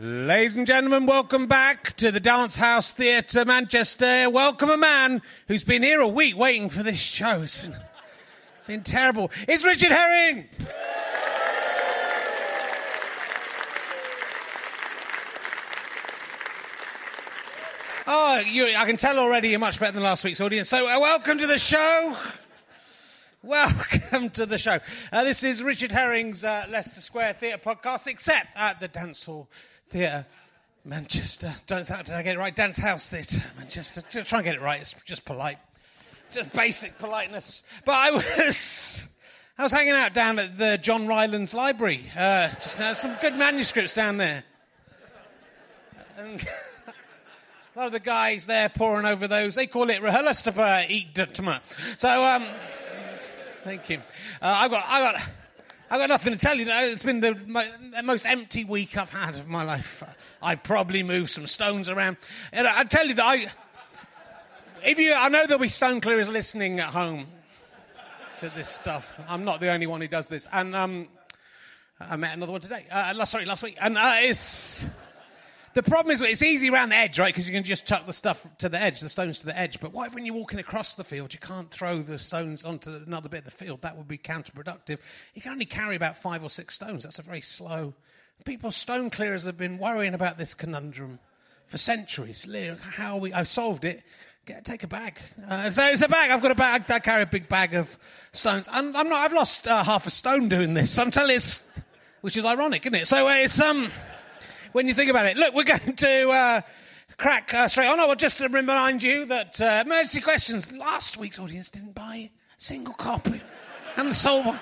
[0.00, 4.30] Ladies and gentlemen, welcome back to the Dance House Theatre, Manchester.
[4.30, 7.42] Welcome a man who's been here a week waiting for this show.
[7.42, 7.76] It's been,
[8.68, 9.28] been terrible.
[9.48, 10.46] It's Richard Herring!
[18.06, 20.68] Oh, you, I can tell already you're much better than last week's audience.
[20.68, 22.16] So, uh, welcome to the show.
[23.42, 24.78] Welcome to the show.
[25.10, 29.48] Uh, this is Richard Herring's uh, Leicester Square Theatre podcast, except at the Dance Hall
[29.88, 30.26] Theatre,
[30.84, 31.54] Manchester.
[31.66, 32.54] Don't, did I get it right?
[32.54, 34.02] Dance House Theatre, Manchester.
[34.02, 34.80] Try and get it right.
[34.80, 35.58] It's just polite.
[36.26, 37.62] It's just basic politeness.
[37.84, 39.06] But I was.
[39.56, 42.92] I was hanging out down at the John Rylands Library uh, just now.
[42.92, 44.44] Some good manuscripts down there.
[46.16, 46.40] And
[47.74, 49.56] a lot of the guys there poring over those.
[49.56, 52.44] They call it Rehelastapa So, um,
[53.64, 53.98] thank you.
[54.40, 55.28] Uh, I've got, I've got,
[55.90, 56.66] I've got nothing to tell you.
[56.68, 57.66] It's been the, my,
[57.96, 60.02] the, most empty week I've had of my life.
[60.42, 62.18] I probably moved some stones around.
[62.52, 63.46] And I, tell you that I,
[64.84, 67.26] if you, I know there'll be stone clearers listening at home
[68.38, 69.18] to this stuff.
[69.28, 70.46] I'm not the only one who does this.
[70.52, 71.08] And um,
[71.98, 72.84] I met another one today.
[72.90, 73.78] Uh, sorry, last week.
[73.80, 74.84] And uh, it's
[75.74, 77.32] the problem is it's easy around the edge, right?
[77.32, 79.80] Because you can just chuck the stuff to the edge, the stones to the edge.
[79.80, 82.90] But what if when you're walking across the field, you can't throw the stones onto
[82.90, 83.82] another bit of the field?
[83.82, 84.98] That would be counterproductive.
[85.34, 87.04] You can only carry about five or six stones.
[87.04, 87.94] That's a very slow.
[88.44, 91.18] People, stone clearers, have been worrying about this conundrum
[91.66, 92.46] for centuries.
[92.94, 93.32] How we?
[93.32, 94.02] I solved it.
[94.46, 95.18] Get, take a bag.
[95.46, 96.30] Uh, so it's a bag.
[96.30, 96.90] I've got a bag.
[96.90, 97.98] I carry a big bag of
[98.32, 98.68] stones.
[98.72, 99.18] And I'm not.
[99.18, 100.98] I've lost uh, half a stone doing this.
[100.98, 101.40] I'm telling you,
[102.22, 103.06] which is ironic, isn't it?
[103.06, 103.90] So uh, it's um
[104.72, 105.36] when you think about it.
[105.36, 106.60] Look, we're going to uh,
[107.16, 108.00] crack uh, straight on.
[108.00, 112.30] I will just remind you that uh, Emergency Questions, last week's audience didn't buy a
[112.56, 113.40] single copy.
[113.96, 114.60] And one.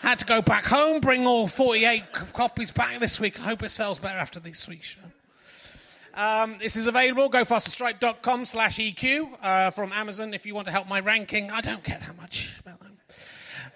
[0.00, 3.38] Had to go back home, bring all 48 c- copies back this week.
[3.38, 5.00] I hope it sells better after this week's show.
[6.14, 7.28] Um, this is available.
[7.28, 11.50] GoFasterStripe.com slash EQ uh, from Amazon if you want to help my ranking.
[11.50, 12.90] I don't care that much about that.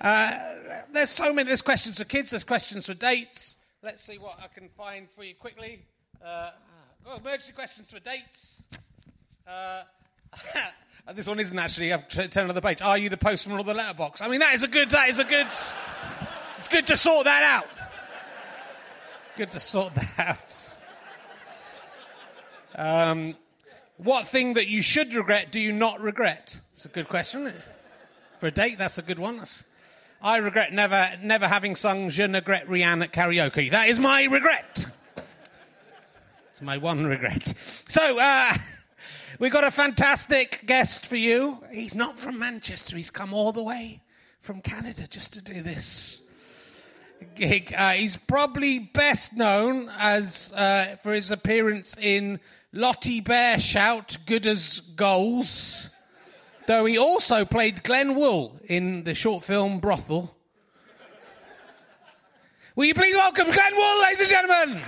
[0.00, 1.48] Uh, there's so many.
[1.48, 2.31] There's questions for kids.
[2.31, 3.56] There's questions for dates.
[3.81, 5.84] Let's see what I can find for you quickly.
[6.25, 6.50] Uh,
[7.06, 8.61] oh, emergency questions for dates.
[9.47, 9.83] Uh,
[11.15, 11.93] this one isn't actually.
[11.93, 12.83] I've turned another page.
[12.83, 14.21] Are you the postman or the letterbox?
[14.21, 14.91] I mean, that is a good.
[14.91, 15.47] That is a good.
[16.56, 17.69] It's good to sort that out.
[19.37, 20.69] Good to sort that out.
[22.75, 23.37] Um,
[23.97, 26.61] what thing that you should regret do you not regret?
[26.72, 27.53] It's a good question.
[28.41, 29.37] For a date, that's a good one.
[29.37, 29.62] That's,
[30.21, 33.71] I regret never, never having sung Je ne regrette rien at karaoke.
[33.71, 34.87] That is my regret.
[36.51, 37.55] It's my one regret.
[37.89, 38.53] So, uh,
[39.39, 41.62] we've got a fantastic guest for you.
[41.71, 44.03] He's not from Manchester, he's come all the way
[44.41, 46.21] from Canada just to do this
[47.37, 47.73] gig.
[47.77, 52.41] Uh, he's probably best known as uh, for his appearance in
[52.73, 55.89] Lottie Bear Shout Good as Goals
[56.69, 60.37] though he also played Glenn Wool in the short film Brothel.
[62.77, 64.83] Will you please welcome Glenn Wool, ladies and gentlemen?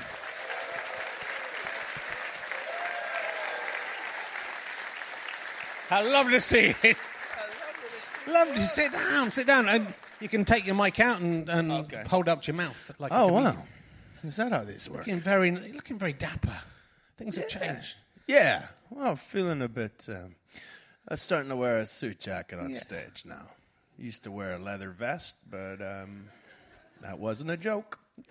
[5.91, 6.95] I love to see you.
[8.29, 11.73] Love to sit down, sit down, and you can take your mic out and, and
[11.73, 12.05] okay.
[12.07, 12.93] hold up to your mouth.
[12.99, 13.57] Like oh wow,
[14.23, 15.07] is that how this works?
[15.07, 16.59] Looking very, looking very dapper.
[17.17, 17.43] Things yeah.
[17.43, 17.97] have changed.
[18.29, 20.07] Yeah, well, feeling a bit.
[20.09, 20.37] Um,
[21.11, 22.79] I'm starting to wear a suit jacket on yeah.
[22.79, 23.49] stage now.
[23.99, 26.27] Used to wear a leather vest, but um,
[27.03, 27.99] that wasn't a joke.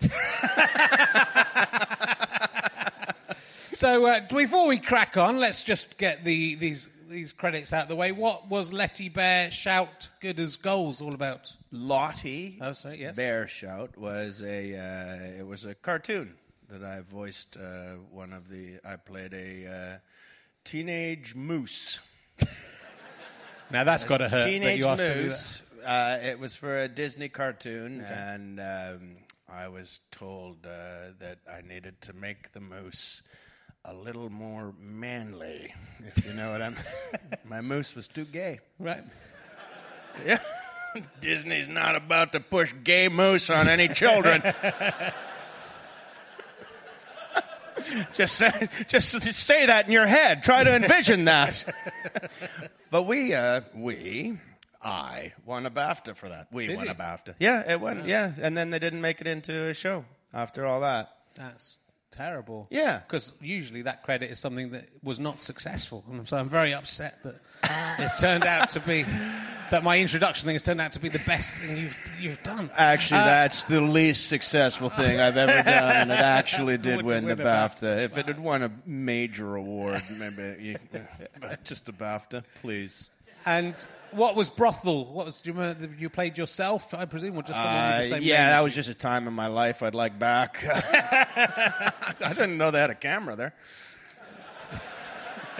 [3.74, 7.88] so uh, before we crack on, let's just get the these these credits out of
[7.88, 8.12] the way.
[8.12, 11.54] What was Letty Bear Shout Good as Goals all about?
[11.70, 13.14] Lottie oh, sorry, yes.
[13.14, 16.32] Bear Shout was a uh, it was a cartoon
[16.70, 17.58] that I voiced.
[17.58, 19.98] Uh, one of the I played a uh,
[20.64, 22.00] teenage moose.
[23.70, 24.46] Now that's got to hurt.
[24.46, 25.62] Teenage Moose.
[25.84, 28.12] Uh, it was for a Disney cartoon, okay.
[28.12, 29.16] and um,
[29.48, 33.22] I was told uh, that I needed to make the moose
[33.84, 36.76] a little more manly, if you know what I'm.
[37.44, 38.60] My moose was too gay.
[38.78, 39.02] Right.
[40.26, 40.38] Yeah.
[41.20, 44.42] Disney's not about to push gay moose on any children.
[48.12, 50.42] just say, just say that in your head.
[50.42, 51.64] Try to envision that.
[52.90, 54.38] but we, uh, we,
[54.82, 56.48] I won a BAFTA for that.
[56.52, 56.92] We Did won you?
[56.92, 57.34] a BAFTA.
[57.38, 58.00] Yeah, it won.
[58.06, 58.32] Yeah.
[58.36, 61.10] yeah, and then they didn't make it into a show after all that.
[61.34, 61.78] That's
[62.10, 62.66] terrible.
[62.70, 62.98] Yeah.
[62.98, 66.04] Because usually that credit is something that was not successful.
[66.10, 67.36] And so I'm very upset that
[67.98, 69.04] it's turned out to be,
[69.70, 72.70] that my introduction thing has turned out to be the best thing you've, you've done.
[72.76, 77.06] Actually, uh, that's the least successful thing I've ever done, and it actually did Would
[77.06, 77.80] win the BAFTA.
[77.80, 78.04] BAFTA.
[78.04, 80.76] If it had won a major award, maybe you,
[81.64, 83.10] just a BAFTA, please.
[83.46, 83.74] And
[84.12, 85.06] what was Brothel?
[85.06, 88.04] What was, do you remember, you played yourself, I presume, or just someone Uh, the
[88.04, 90.64] same yeah, that was just a time in my life I'd like back.
[90.66, 91.92] I
[92.28, 93.54] didn't know they had a camera there.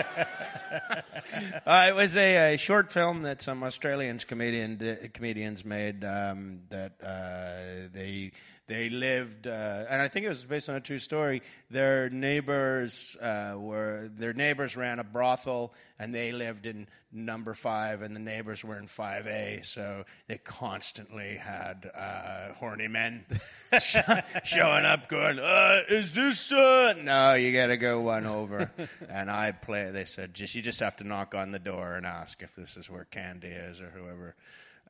[1.66, 6.04] uh, it was a, a short film that some Australian comedian comedians made.
[6.04, 8.32] Um, that uh, they
[8.70, 11.42] they lived, uh, and I think it was based on a true story.
[11.72, 18.00] Their neighbors uh, were their neighbors ran a brothel, and they lived in number five,
[18.00, 19.62] and the neighbors were in five A.
[19.64, 23.24] So they constantly had uh, horny men
[23.80, 26.94] showing up, going, uh, "Is this?" Uh?
[26.96, 28.70] No, you got to go one over.
[29.08, 29.90] and I play.
[29.90, 32.76] They said, "Just you just have to knock on the door and ask if this
[32.76, 34.36] is where Candy is or whoever."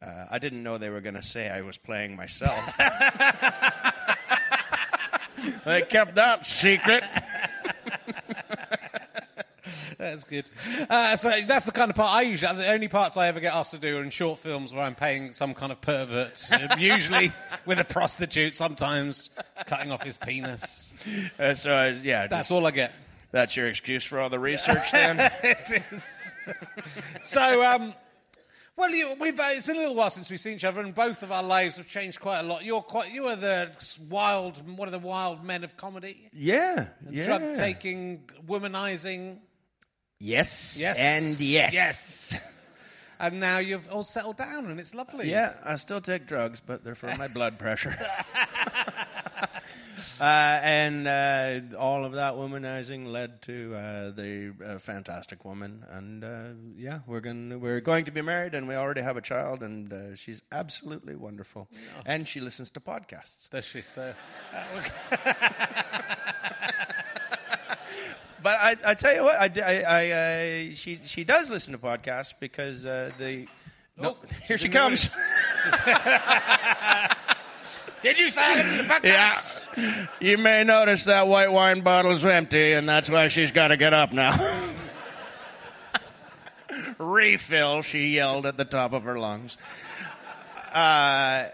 [0.03, 2.57] Uh, I didn't know they were going to say I was playing myself.
[5.67, 7.05] they kept that secret.
[9.99, 10.49] That's good.
[10.89, 12.57] Uh, so that's the kind of part I usually.
[12.57, 14.95] The only parts I ever get asked to do are in short films where I'm
[14.95, 16.43] paying some kind of pervert,
[16.79, 17.33] usually
[17.67, 19.29] with a prostitute, sometimes
[19.67, 20.95] cutting off his penis.
[21.39, 22.95] Uh, so uh, yeah, That's just- all I get.
[23.31, 25.21] that's your excuse for all the research then.
[25.43, 26.33] it is.
[27.21, 27.93] so, um,
[28.81, 30.95] well, you, we've, uh, it's been a little while since we've seen each other, and
[30.95, 32.65] both of our lives have changed quite a lot.
[32.65, 33.71] You're quite, you are the
[34.09, 37.25] wild, one of the wild men of comedy, yeah, yeah.
[37.25, 39.37] drug taking, womanizing.
[40.19, 42.57] Yes, Yes, and yes, yes.
[43.21, 45.31] And now you've all settled down, and it's lovely.
[45.31, 47.95] Yeah, I still take drugs, but they're for my blood pressure.
[50.21, 56.23] Uh, and uh, all of that womanizing led to uh, the uh, fantastic woman, and
[56.23, 56.43] uh,
[56.77, 59.91] yeah, we're going we're going to be married, and we already have a child, and
[59.91, 61.69] uh, she's absolutely wonderful,
[62.05, 63.49] and she listens to podcasts.
[63.49, 63.81] Does she?
[63.81, 64.13] So,
[68.43, 70.11] But I, I tell you what, I, I, I
[70.71, 73.47] uh, she she does listen to podcasts because uh, the
[73.97, 75.11] no, Oh, here she comes.
[78.03, 79.60] Did you say I listened to podcasts?
[80.21, 83.77] You may notice that white wine bottle is empty, and that's why she's got to
[83.77, 84.37] get up now.
[86.99, 89.57] Refill, she yelled at the top of her lungs.
[90.73, 91.49] Uh,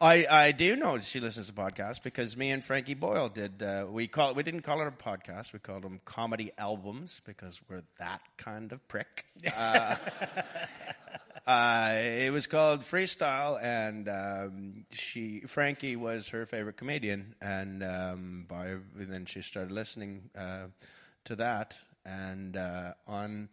[0.00, 3.62] I, I do know she listens to podcasts because me and Frankie Boyle did.
[3.62, 5.52] Uh, we call we didn't call it a podcast.
[5.52, 9.24] We called them comedy albums because we're that kind of prick.
[9.56, 9.96] Uh,
[11.46, 18.46] uh, it was called Freestyle, and um, she Frankie was her favorite comedian, and um,
[18.48, 20.66] by then she started listening uh,
[21.24, 23.50] to that, and uh, on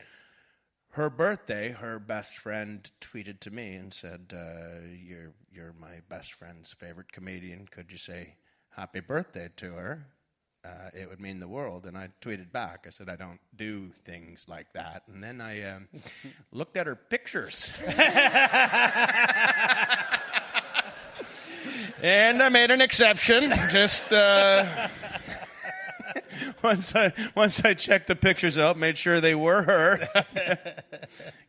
[0.92, 6.34] her birthday, her best friend tweeted to me and said, uh, "You're you're my best
[6.34, 7.68] friend's favorite comedian.
[7.70, 8.36] Could you say
[8.72, 10.08] happy birthday to her?
[10.63, 12.86] Uh, it would mean the world." And I tweeted back.
[12.88, 15.88] I said, "I don't do things like that." And then I um,
[16.52, 17.72] looked at her pictures.
[22.04, 23.52] And I made an exception.
[23.72, 24.88] Just uh,
[26.63, 30.00] once I once I checked the pictures out, made sure they were her.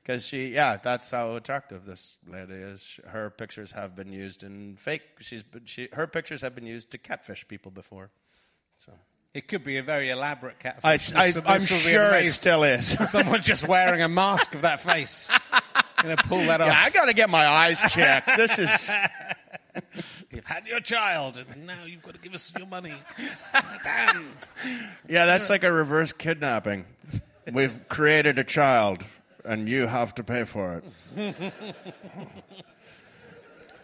[0.02, 3.00] Because she, yeah, that's how attractive this lady is.
[3.06, 5.02] Her pictures have been used in fake.
[5.20, 8.10] She's she, her pictures have been used to catfish people before.
[9.34, 11.14] It could be a very elaborate catfish.
[11.14, 12.88] I, I'm sure it still is.
[13.10, 15.30] Someone just wearing a mask of that face.
[16.02, 16.68] Gonna pull that off.
[16.68, 18.28] Yeah, I got to get my eyes checked.
[18.36, 18.90] This is
[20.30, 22.94] You've had your child, and now you've got to give us your money.
[23.84, 24.32] Damn.
[25.08, 26.84] yeah, that's like a reverse kidnapping.
[27.50, 29.04] We've created a child,
[29.44, 30.82] and you have to pay for
[31.16, 31.54] it.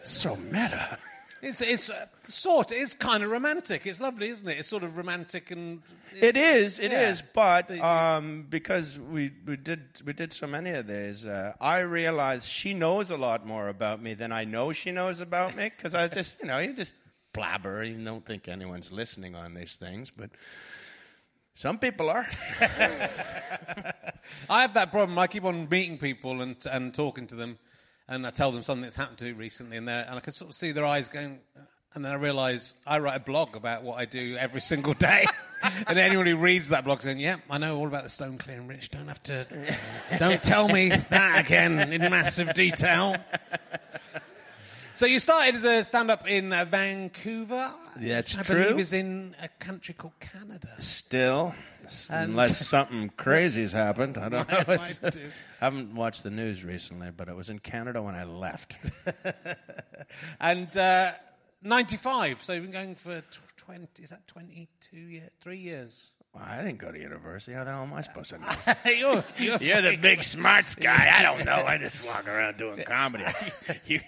[0.03, 0.97] so meta.
[1.41, 2.71] It's it's uh, sort.
[2.71, 3.85] It's kind of romantic.
[3.87, 4.57] It's lovely, isn't it?
[4.59, 5.81] It's sort of romantic and.
[6.19, 7.25] It is, it is, Yeah.
[7.33, 12.47] but um, because we, we did we did so many of these, uh, I realized
[12.49, 15.69] she knows a lot more about me than I know she knows about me.
[15.69, 16.95] Because I just, you know, you just
[17.31, 17.83] blabber.
[17.83, 20.31] You don't think anyone's listening on these things, but
[21.55, 22.27] some people are.
[24.49, 25.17] I have that problem.
[25.19, 27.59] I keep on meeting people and and talking to them,
[28.09, 30.49] and I tell them something that's happened to me recently, and, and I can sort
[30.49, 31.39] of see their eyes going.
[31.95, 35.25] And then I realise I write a blog about what I do every single day.
[35.87, 38.67] and anyone who reads that blog saying, "Yeah, I know all about the stone clearing,
[38.67, 38.91] Rich.
[38.91, 39.45] Don't have to,
[40.17, 43.15] don't tell me that again in massive detail."
[44.99, 47.71] So you started as a stand-up in uh, Vancouver.
[47.95, 48.63] That's I true.
[48.65, 50.67] believe is in a country called Canada.
[50.79, 51.55] Still,
[52.09, 54.17] And- unless something crazy's happened.
[54.17, 54.63] I don't know.
[54.67, 55.29] Might- might do.
[55.61, 58.75] I haven't watched the news recently, but it was in Canada when I left.
[60.41, 61.13] And uh,
[61.63, 62.43] 95.
[62.43, 64.03] So you've been going for tw- 20.
[64.03, 65.29] Is that 22 years?
[65.39, 66.09] Three years.
[66.39, 67.51] Well, I didn't go to university.
[67.53, 68.47] How the hell am I supposed to know?
[68.85, 71.13] you're, you're, You're the big smarts guy.
[71.17, 71.65] I don't know.
[71.65, 73.25] I just walk around doing comedy.
[73.85, 73.99] You-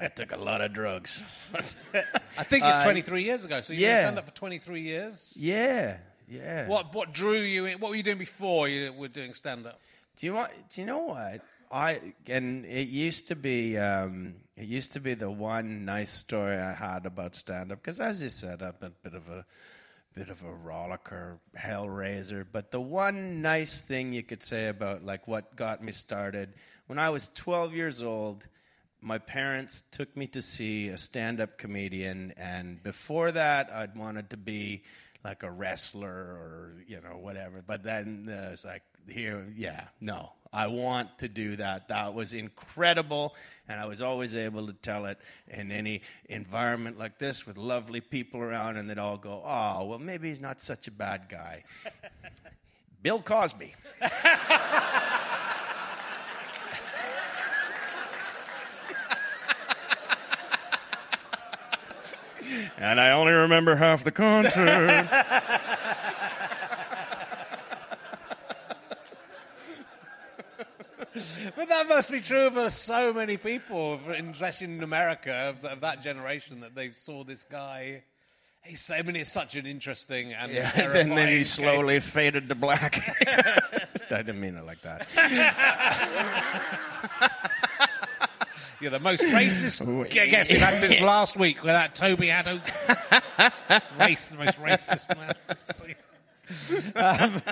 [0.00, 1.22] I took a lot of drugs.
[2.36, 3.60] I think it's Uh, 23 years ago.
[3.60, 4.02] So you've been yeah.
[4.02, 5.32] stand up for 23 years.
[5.36, 6.66] yeah, yeah.
[6.68, 7.78] What what drew you in?
[7.78, 9.80] What were you doing before you were doing stand up?
[10.18, 10.50] Do you want?
[10.70, 11.40] Do you know what?
[11.72, 13.78] I and it used to be.
[13.78, 17.98] Um, it used to be the one nice story I had about stand up because,
[18.00, 19.44] as you said, I'm a bit of a
[20.14, 22.44] bit of a rollicker, hellraiser.
[22.50, 26.54] But the one nice thing you could say about like what got me started
[26.86, 28.46] when I was 12 years old.
[29.00, 34.36] My parents took me to see a stand-up comedian, and before that, I'd wanted to
[34.36, 34.82] be
[35.24, 37.62] like a wrestler or you know whatever.
[37.64, 41.88] But then uh, it's like here, yeah, no, I want to do that.
[41.88, 43.34] That was incredible,
[43.68, 48.00] and I was always able to tell it in any environment like this with lovely
[48.00, 51.64] people around, and they'd all go, "Oh, well, maybe he's not such a bad guy."
[53.02, 53.74] Bill Cosby.
[62.78, 65.08] and I only remember half the concert.
[71.56, 76.02] But that must be true for so many people, especially in America, of, of that
[76.02, 78.02] generation, that they saw this guy.
[78.62, 81.54] He's, I mean, it's such an interesting and Yeah, and then he case.
[81.54, 83.02] slowly faded to black.
[84.10, 85.06] I didn't mean it like that.
[88.80, 89.80] You're the most racist
[90.10, 92.62] guest we've had since last week, with that Toby Hadoke.
[93.98, 95.96] Race, the most racist man I've seen.
[96.94, 97.42] Um,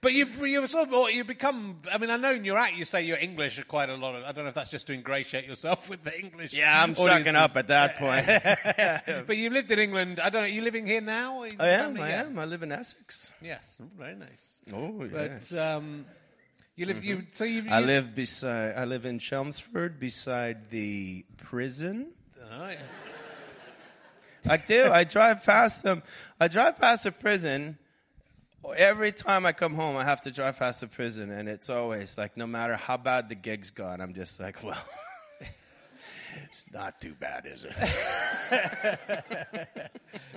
[0.00, 1.80] but you've you've sort of you become.
[1.92, 4.14] I mean, I know in your act you say you're English quite a lot.
[4.14, 6.54] Of, I don't know if that's just to ingratiate yourself with the English.
[6.54, 8.26] Yeah, I'm sucking up at that point.
[9.26, 10.20] But you lived in England.
[10.20, 10.46] I don't know.
[10.46, 11.42] Are you living here now?
[11.58, 12.00] I am.
[12.00, 12.38] I am.
[12.38, 13.32] I live in Essex.
[13.42, 14.60] Yes, very nice.
[14.72, 15.52] Oh But yes.
[15.56, 16.06] um,
[16.76, 17.04] you live.
[17.04, 17.64] You so you.
[17.68, 18.76] I live beside.
[18.76, 22.12] I live in Chelmsford, beside the prison.
[22.50, 22.76] Oh, yeah.
[24.48, 24.90] I do.
[24.90, 26.02] I drive past them.
[26.40, 27.78] I drive past the prison.
[28.76, 32.18] Every time I come home, I have to drive past the prison, and it's always
[32.18, 34.82] like, no matter how bad the gig's gone, I'm just like, well,
[35.40, 37.72] it's not too bad, is it?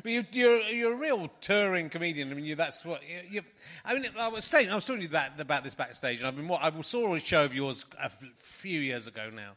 [0.03, 2.31] But you, you're you're a real touring comedian.
[2.31, 3.41] I mean, you, that's what you, you.
[3.85, 6.49] I mean, I was saying, I was talking that, about this backstage, and I've been.
[6.49, 9.51] I saw a show of yours a few years ago now,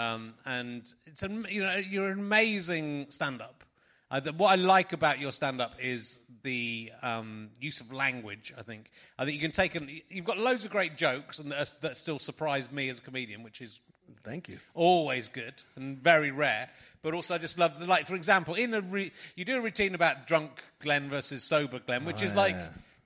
[0.00, 3.64] um, and it's you know you're an amazing stand-up.
[4.10, 8.54] Uh, the, what I like about your stand-up is the um, use of language.
[8.56, 11.52] I think I think you can take an, you've got loads of great jokes and
[11.52, 13.80] that, that still surprise me as a comedian, which is
[14.24, 14.58] Thank you.
[14.74, 16.70] always good and very rare.
[17.02, 18.06] But also, I just love the like.
[18.06, 22.04] For example, in a re- you do a routine about drunk Glenn versus sober Glenn,
[22.04, 22.56] which is like,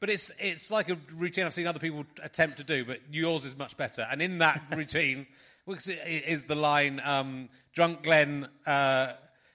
[0.00, 3.44] but it's it's like a routine I've seen other people attempt to do, but yours
[3.44, 4.06] is much better.
[4.10, 5.26] And in that routine,
[5.66, 9.14] is the line, um, "Drunk Glenn." Uh,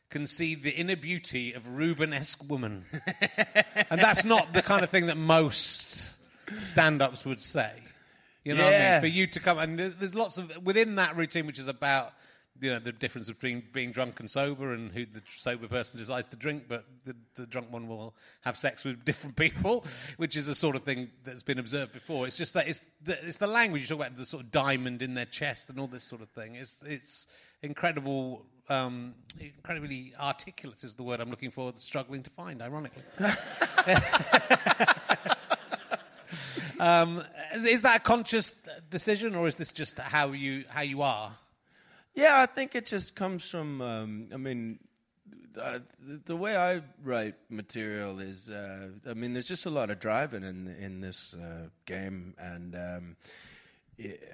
[0.10, 2.86] Concede the inner beauty of Rubenesque woman,
[3.90, 6.16] and that's not the kind of thing that most
[6.60, 7.74] stand-ups would say.
[8.44, 9.02] You know what I mean?
[9.02, 12.14] For you to come and there's, there's lots of within that routine, which is about
[12.62, 16.28] you know the difference between being drunk and sober, and who the sober person decides
[16.30, 19.86] to drink, but the, the drunk one will have sex with different people,
[20.18, 22.26] which is a sort of thing that's been observed before.
[22.26, 25.02] It's just that it's the, it's the language you talk about, the sort of diamond
[25.02, 26.56] in their chest and all this sort of thing.
[26.56, 27.28] It's it's
[27.62, 28.46] incredible.
[28.70, 31.72] Um, incredibly articulate is the word I'm looking for.
[31.78, 33.04] Struggling to find, ironically.
[36.80, 37.24] um,
[37.54, 38.54] is, is that a conscious
[38.90, 41.32] decision, or is this just how you how you are?
[42.14, 43.82] Yeah, I think it just comes from.
[43.82, 44.80] Um, I mean,
[45.60, 45.80] uh,
[46.26, 48.50] the, way I write material is.
[48.50, 52.76] Uh, I mean, there's just a lot of driving in in this uh, game, and
[52.76, 53.16] um,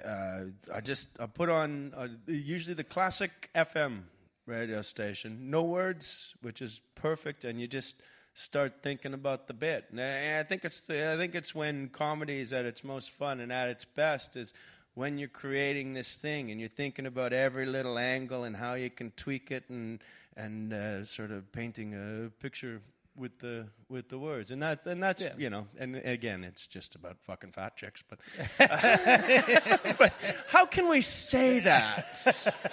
[0.04, 0.40] uh,
[0.72, 4.02] I just I put on uh, usually the classic FM
[4.46, 7.96] radio station, no words, which is perfect, and you just
[8.34, 9.86] start thinking about the bit.
[9.90, 13.40] And I think it's the, I think it's when comedy is at its most fun
[13.40, 14.52] and at its best is
[14.94, 18.90] when you're creating this thing and you're thinking about every little angle and how you
[18.90, 20.00] can tweak it and
[20.36, 22.82] and uh, sort of painting a picture
[23.16, 26.94] with the with the words, and that's and that's you know, and again, it's just
[26.94, 28.02] about fucking fat chicks.
[28.08, 28.18] But,
[29.98, 30.12] but
[30.48, 32.54] how can we say that?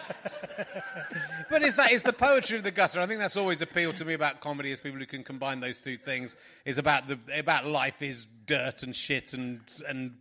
[1.50, 3.01] But is that is the poetry of the gutter?
[3.01, 5.79] I think that's always appealed to me about comedy, as people who can combine those
[5.79, 6.33] two things.
[6.63, 10.13] Is about the about life is dirt and shit and and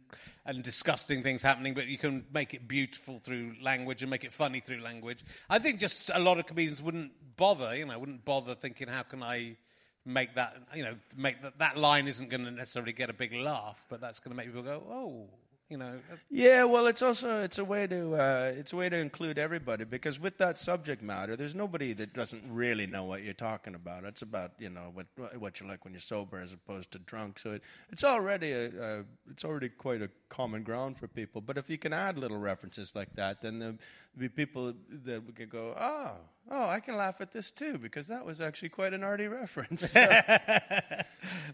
[0.45, 4.33] and disgusting things happening, but you can make it beautiful through language and make it
[4.33, 5.25] funny through language.
[5.49, 9.03] I think just a lot of comedians wouldn't bother, you know, wouldn't bother thinking, how
[9.03, 9.57] can I
[10.05, 13.33] make that, you know, make that that line isn't going to necessarily get a big
[13.33, 15.27] laugh, but that's going to make people go, oh,
[15.71, 16.01] you know.
[16.29, 19.85] Yeah, well, it's also it's a way to uh, it's a way to include everybody
[19.85, 24.05] because with that subject matter, there's nobody that doesn't really know what you're talking about.
[24.05, 25.07] It's about you know what
[25.39, 27.39] what you're like when you're sober as opposed to drunk.
[27.39, 31.41] So it, it's already a, a it's already quite a common ground for people.
[31.41, 33.79] But if you can add little references like that, then there'll
[34.19, 34.75] be people
[35.05, 36.13] that we can go, oh,
[36.51, 39.95] oh, I can laugh at this too because that was actually quite an arty reference.
[39.95, 41.05] well,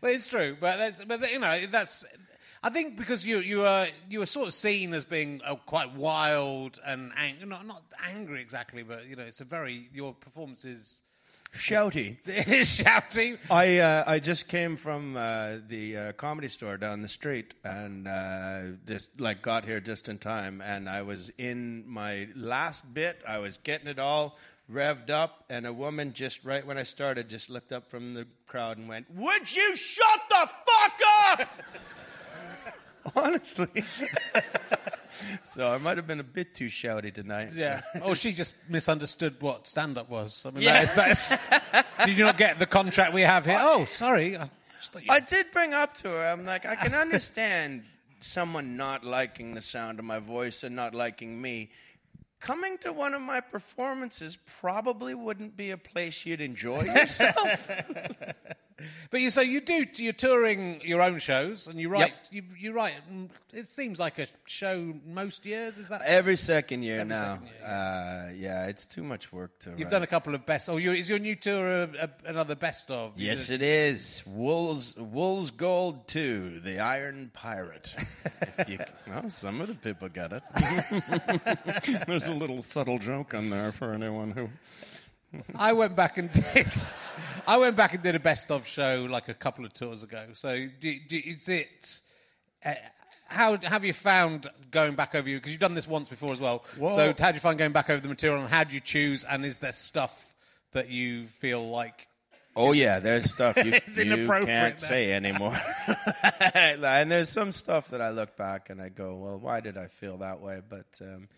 [0.02, 2.04] it's true, but that's but you know that's.
[2.62, 5.94] I think because you you are you were sort of seen as being uh, quite
[5.94, 10.64] wild and ang- not not angry exactly, but you know it's a very your performance
[10.64, 11.00] is
[11.54, 12.18] Shouty.
[12.26, 13.38] shouty.
[13.50, 18.06] I uh, I just came from uh, the uh, comedy store down the street and
[18.06, 20.60] uh, just like got here just in time.
[20.60, 23.22] And I was in my last bit.
[23.26, 24.36] I was getting it all
[24.70, 28.26] revved up, and a woman just right when I started just looked up from the
[28.46, 31.00] crowd and went, "Would you shut the fuck
[31.40, 31.48] up?"
[33.16, 33.68] Honestly.
[35.44, 37.50] so I might have been a bit too shouty tonight.
[37.54, 37.82] Yeah.
[38.02, 40.42] Oh, she just misunderstood what stand up was.
[40.44, 40.84] I mean, Yeah.
[40.84, 43.58] that is, that is, did you not get the contract we have here?
[43.60, 44.36] Oh, sorry.
[44.36, 46.26] I just thought you- I did bring up to her.
[46.26, 47.84] I'm like, I can understand
[48.20, 51.70] someone not liking the sound of my voice and not liking me.
[52.40, 57.68] Coming to one of my performances probably wouldn't be a place you'd enjoy yourself.
[59.10, 62.72] But you so you do you're touring your own shows and you write you you
[62.74, 67.08] write mm, it seems like a show most years is that Every second year Every
[67.08, 67.34] now.
[67.36, 69.70] second year, Uh, yeah, it's too much work to.
[69.70, 69.90] You've write.
[69.90, 70.68] done a couple of best.
[70.68, 73.18] Oh, you, is your new tour a, a, another best of?
[73.18, 74.22] Yes, it is.
[74.26, 77.94] Wool's Wool's Gold 2, The Iron Pyrite.
[78.68, 78.78] You,
[79.08, 80.42] well, some of the people get it.
[82.06, 84.50] There's a little subtle joke on there for anyone who.
[85.54, 86.70] I went back and did.
[87.46, 90.26] I went back and did a best of show like a couple of tours ago.
[90.34, 92.00] So, do, do, is it?
[92.64, 92.74] Uh,
[93.28, 95.36] how have you found going back over you?
[95.36, 96.64] Because you've done this once before as well.
[96.78, 98.80] Well- so, how do you find going back over the material, and how do you
[98.80, 99.24] choose?
[99.24, 100.34] And is there stuff
[100.72, 102.08] that you feel like?
[102.58, 103.64] Oh yeah, there's stuff you,
[104.04, 104.78] you can't then.
[104.78, 105.58] say anymore.
[106.54, 109.88] and there's some stuff that I look back and I go, well, why did I
[109.88, 110.62] feel that way?
[110.66, 111.28] But um,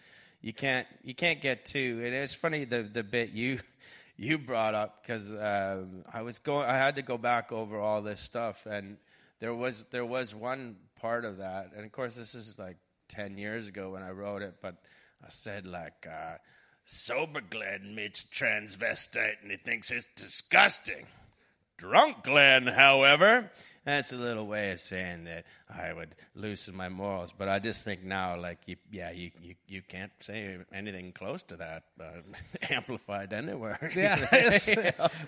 [0.41, 2.01] you can't you can't get too.
[2.05, 3.61] And it's funny the the bit you
[4.17, 6.67] you brought up because um, I was going.
[6.67, 8.97] I had to go back over all this stuff, and
[9.41, 12.77] there was there was one part of that, and of course this is like
[13.09, 14.77] ten years ago when I wrote it, but
[15.25, 16.07] I said like.
[16.11, 16.37] Uh,
[16.91, 21.05] Sober Glenn meets transvestite and he thinks it's disgusting.
[21.77, 23.53] Drunk Glenn, however,
[23.85, 27.33] that's a little way of saying that I would loosen my morals.
[27.37, 31.43] But I just think now, like, you, yeah, you, you, you can't say anything close
[31.45, 32.05] to that uh,
[32.71, 33.79] amplified anywhere.
[33.97, 34.17] Yeah.
[34.33, 34.69] it's-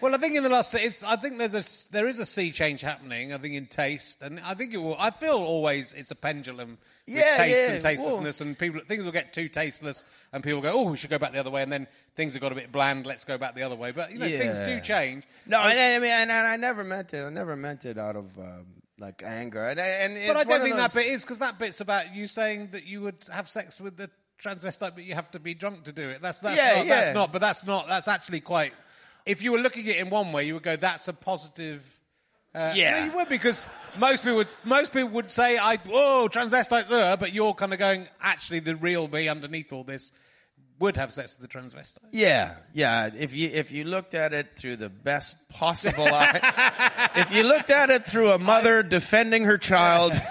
[0.01, 1.03] Well, I think in the last, it's.
[1.03, 3.33] I think there's a there is a sea change happening.
[3.35, 4.97] I think in taste, and I think it will.
[4.99, 9.05] I feel always it's a pendulum with Yeah, taste yeah, and tastelessness, and people things
[9.05, 11.63] will get too tasteless, and people go, oh, we should go back the other way,
[11.63, 13.07] and then things have got a bit bland.
[13.07, 13.91] Let's go back the other way.
[13.93, 15.25] But you know, things do change.
[15.47, 17.25] No, and I mean, and, and I never meant it.
[17.25, 18.67] I never meant it out of um,
[19.01, 19.67] like anger.
[19.69, 22.69] And, and But I don't think that bit is because that bit's about you saying
[22.73, 24.11] that you would have sex with the
[24.43, 26.23] transvestite, but you have to be drunk to do it.
[26.23, 27.01] That's that's Yeah, not yeah.
[27.01, 27.33] that's not.
[27.33, 27.89] But that's not.
[27.89, 28.73] That's actually quite.
[29.27, 31.97] If you were looking at it in one way, you would go, "That's a positive."
[32.55, 32.99] Uh, Yeah.
[33.01, 37.17] no, you would because most people would most people would say, "I whoa transvestite," uh,
[37.17, 40.13] but you're kind of going, "Actually, the real me underneath all this
[40.81, 43.11] would have sex with the transvestite." Yeah, yeah.
[43.17, 47.71] If you if you looked at it through the best possible eye, if you looked
[47.71, 50.21] at it through a mother defending her child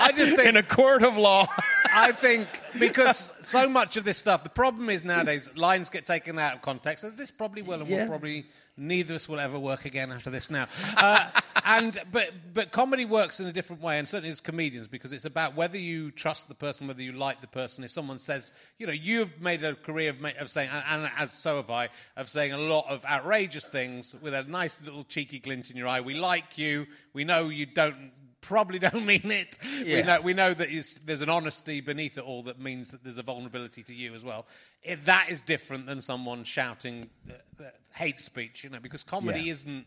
[0.00, 1.46] I just think in a court of law,
[1.94, 2.48] I think
[2.78, 6.62] because so much of this stuff, the problem is nowadays lines get taken out of
[6.62, 8.02] context, as this probably will, and Yeah.
[8.02, 8.46] will probably
[8.76, 10.66] neither of us will ever work again after this now.
[10.96, 11.28] Uh,
[11.68, 15.26] and but but comedy works in a different way, and certainly as comedians, because it's
[15.26, 17.84] about whether you trust the person, whether you like the person.
[17.84, 21.30] If someone says, you know, you've made a career of, of saying, and, and as
[21.30, 25.38] so have I, of saying a lot of outrageous things with a nice little cheeky
[25.38, 26.00] glint in your eye.
[26.00, 26.86] We like you.
[27.12, 28.12] We know you don't.
[28.40, 29.58] Probably don't mean it.
[29.84, 30.68] We know we know that
[31.04, 34.24] there's an honesty beneath it all that means that there's a vulnerability to you as
[34.24, 34.46] well.
[34.82, 39.40] It, that is different than someone shouting the, the hate speech, you know, because comedy
[39.42, 39.52] Yeah.
[39.52, 39.84] isn't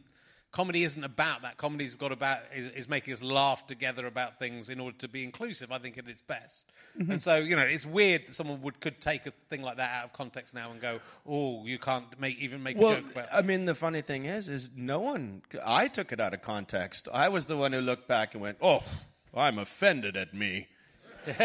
[0.51, 1.57] comedy isn't about that.
[1.57, 5.23] Comedy's got about is, is making us laugh together about things in order to be
[5.23, 5.71] inclusive.
[5.71, 6.71] I think at its best.
[6.99, 7.11] Mm-hmm.
[7.11, 9.91] And so you know, it's weird that someone would could take a thing like that
[9.91, 13.27] out of context now and go, "Oh, you can't make even make a joke about."
[13.33, 15.41] I mean, the funny thing is, is no one.
[15.65, 17.07] I took it out of context.
[17.13, 18.83] I was the one who looked back and went, "Oh,
[19.33, 20.67] I'm offended at me."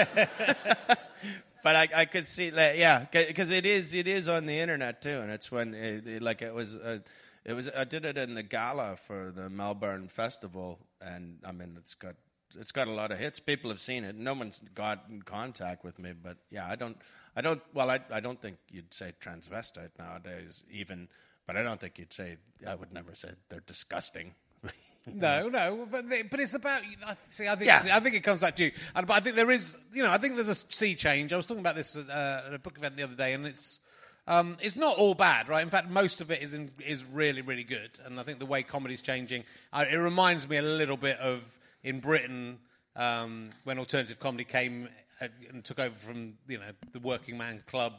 [1.66, 5.02] but I, I could see, like, yeah, because it is, it is on the internet
[5.02, 6.98] too, and it's when, it, it, like, it was, uh,
[7.46, 7.70] it was.
[7.74, 12.16] I did it in the gala for the Melbourne Festival, and I mean, it's got,
[12.58, 13.40] it's got a lot of hits.
[13.40, 14.16] People have seen it.
[14.16, 16.98] No one's got in contact with me, but yeah, I don't,
[17.36, 17.62] I don't.
[17.72, 21.08] Well, I, I don't think you'd say transvestite nowadays, even.
[21.46, 22.36] But I don't think you'd say.
[22.66, 24.34] I would never say they're disgusting.
[25.14, 26.82] No, no, but they, but it's about.
[27.06, 27.80] I- See, I think Yeah.
[27.96, 28.72] I think it comes back to you.
[28.92, 31.32] But I think there is, you know, I think there's a sea change.
[31.32, 33.46] I was talking about this at, uh, at a book event the other day, and
[33.46, 33.78] it's
[34.26, 35.62] um, it's not all bad, right?
[35.62, 37.90] In fact, most of it is in, is really really good.
[38.04, 41.58] And I think the way comedy's changing, uh, it reminds me a little bit of
[41.82, 42.58] in Britain
[42.96, 44.88] um, when alternative comedy came
[45.20, 47.92] uh, and took over from you know the working man club.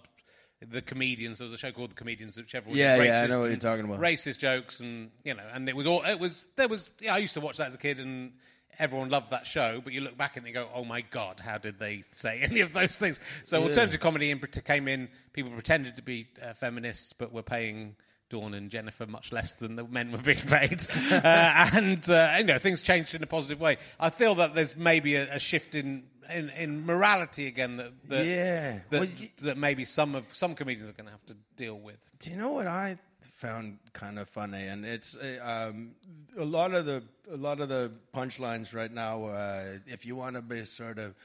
[0.60, 1.38] The comedians.
[1.38, 3.40] There was a show called The Comedians, which everyone Yeah, did yeah, I racist know
[3.42, 4.00] what you're talking about.
[4.00, 7.20] racist jokes and you know and it was all it was there was yeah, I
[7.20, 8.32] used to watch that as a kid and
[8.80, 11.58] everyone loved that show but you look back and you go oh my god how
[11.58, 15.96] did they say any of those things so alternative comedy in, came in people pretended
[15.96, 17.96] to be uh, feminists but were paying
[18.30, 22.44] Dawn and Jennifer much less than the men were being paid, uh, and uh, you
[22.44, 23.78] know things changed in a positive way.
[24.02, 28.26] I feel that there's maybe a, a shift in, in in morality again that, that
[28.26, 28.80] Yeah.
[28.90, 31.80] that, Well, y- that maybe some of some comedians are going to have to deal
[31.80, 31.96] with.
[32.20, 34.68] Do you know what I found kind of funny?
[34.68, 35.92] And it's uh, um,
[36.38, 39.26] a lot of the a lot of the punchlines right now.
[39.26, 41.16] Uh, if you want to be sort of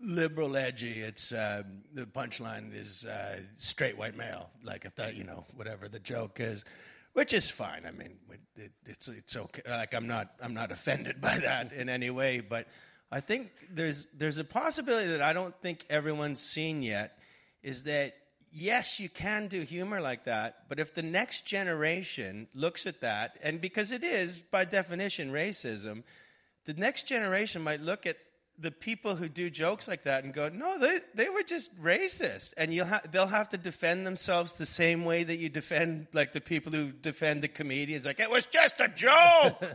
[0.00, 4.50] liberal edgy, it's um, the punchline is uh, straight white male.
[4.64, 6.64] Like if that, you know, whatever the joke is.
[7.12, 7.86] Which is fine.
[7.86, 8.18] I mean,
[8.54, 9.62] it, it's it's okay.
[9.68, 12.40] Like I'm not I'm not offended by that in any way.
[12.40, 12.68] But
[13.10, 17.18] I think there's there's a possibility that I don't think everyone's seen yet.
[17.62, 18.14] Is that
[18.52, 23.36] yes, you can do humor like that, but if the next generation looks at that,
[23.42, 26.02] and because it is by definition racism,
[26.66, 28.16] the next generation might look at
[28.60, 32.52] the people who do jokes like that and go, "No, they they were just racist,"
[32.56, 36.32] and you'll ha- they'll have to defend themselves the same way that you defend like
[36.32, 39.62] the people who defend the comedians, like it was just a joke.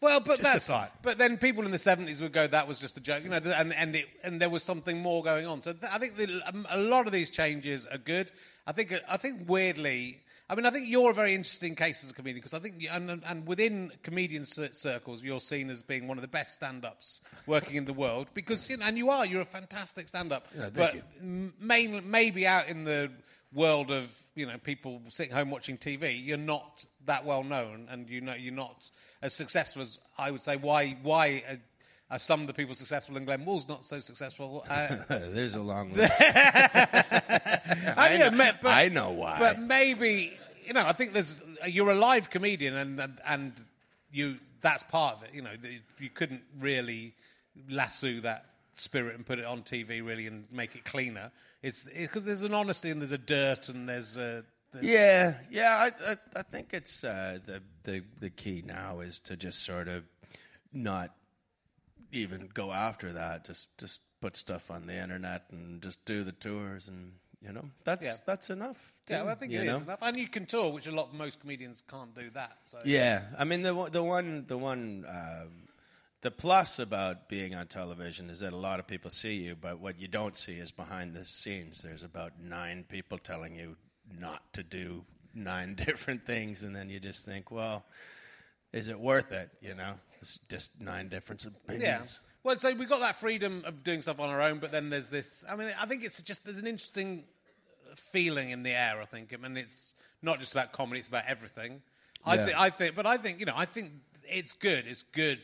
[0.00, 1.02] Well, but Just a that's thought.
[1.02, 3.36] but then people in the seventies would go, "That was just a joke," you know,
[3.36, 5.60] and and it, and there was something more going on.
[5.60, 8.32] So th- I think the, a lot of these changes are good.
[8.66, 12.10] I think I think weirdly, I mean, I think you're a very interesting case as
[12.10, 16.18] a comedian because I think, and, and within comedian circles, you're seen as being one
[16.18, 19.42] of the best stand-ups working in the world because, you know, and you are, you're
[19.42, 20.48] a fantastic stand-up.
[20.52, 21.02] thank but you.
[21.20, 23.12] m- main, maybe out in the
[23.52, 28.08] world of you know people sitting home watching TV, you're not that well known, and
[28.08, 28.90] you know you're not
[29.22, 30.56] as successful as I would say.
[30.56, 30.96] Why?
[31.02, 31.60] Why?
[32.18, 34.64] Some of the people successful and Glenn Wool's not so successful?
[34.68, 36.12] Uh, There's a long list.
[36.20, 38.30] I, know-
[38.62, 39.38] but, I know why.
[39.38, 40.32] But maybe
[40.66, 40.86] you know.
[40.86, 43.52] I think there's you're a live comedian, and and, and
[44.12, 45.30] you that's part of it.
[45.34, 47.14] You know, the- you couldn't really
[47.68, 51.30] lasso that spirit and put it on TV really and make it cleaner.
[51.62, 55.76] It's because there's an honesty and there's a dirt and there's a there's, Yeah, yeah.
[56.06, 59.88] I I, I think it's uh, the the the key now is to just sort
[59.88, 60.04] of
[60.72, 61.14] not
[62.12, 63.44] even go after that.
[63.44, 67.70] Just just put stuff on the internet and just do the tours and you know
[67.84, 68.16] that's Yeah.
[68.26, 68.92] that's enough.
[69.08, 69.76] Yeah, well, I think it is know?
[69.78, 72.58] enough, and you can tour, which a lot of most comedians can't do that.
[72.64, 75.68] So Yeah, I mean the one- the one the one um,
[76.22, 79.80] the plus about being on television is that a lot of people see you, but
[79.80, 81.80] what you don't see is behind the scenes.
[81.80, 83.76] There's about nine people telling you
[84.18, 87.84] not to do nine different things, and then you just think, well,
[88.72, 89.50] is it worth it?
[89.60, 91.82] You know, it's just nine different opinions.
[92.22, 92.26] Yeah.
[92.42, 95.10] Well, so we've got that freedom of doing stuff on our own, but then there's
[95.10, 95.44] this.
[95.48, 97.24] I mean, I think it's just there's an interesting
[97.96, 99.00] feeling in the air.
[99.00, 99.34] I think.
[99.34, 101.82] I mean, it's not just about comedy; it's about everything.
[102.24, 102.44] I Yeah.
[102.46, 102.58] think.
[102.58, 102.94] I think.
[102.94, 103.54] But I think you know.
[103.56, 103.92] I think
[104.24, 104.86] it's good.
[104.86, 105.40] It's good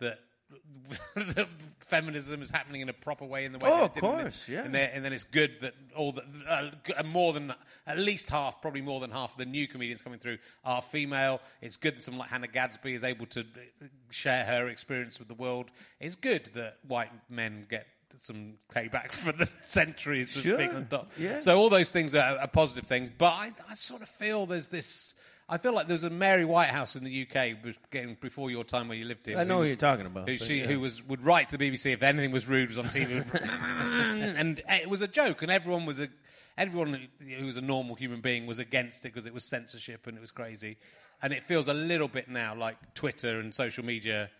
[0.00, 0.20] that.
[1.80, 4.64] feminism is happening in a proper way in the way Oh, that of course, yeah.
[4.64, 7.52] and, then- and then it's good that all the uh, more than
[7.86, 11.40] at least half, probably more than half of the new comedians coming through are female.
[11.62, 15.28] It's good that someone like Hannah Gadsby is able to uh, share her experience with
[15.28, 15.70] the world.
[16.00, 17.86] It's good that white men get
[18.18, 21.10] some payback for the centuries of Sure, being on top.
[21.18, 21.40] yeah.
[21.40, 23.12] So all those things are a positive thing.
[23.16, 25.14] But I, I sort of feel there's this.
[25.50, 29.06] I feel like there's a Mary Whitehouse in the UK before your time where you
[29.06, 29.38] lived here.
[29.38, 30.66] I know who was- you're talking about, Who, she, yeah.
[30.66, 33.24] who was would write to the BBC if anything was rude was on TV,
[34.38, 36.08] and eh, it was a joke, and everyone was a
[36.56, 40.06] everyone who- who was a normal human being was against it because it was censorship
[40.06, 40.76] and it was crazy.
[41.22, 44.30] and it feels a little bit now like Twitter and social media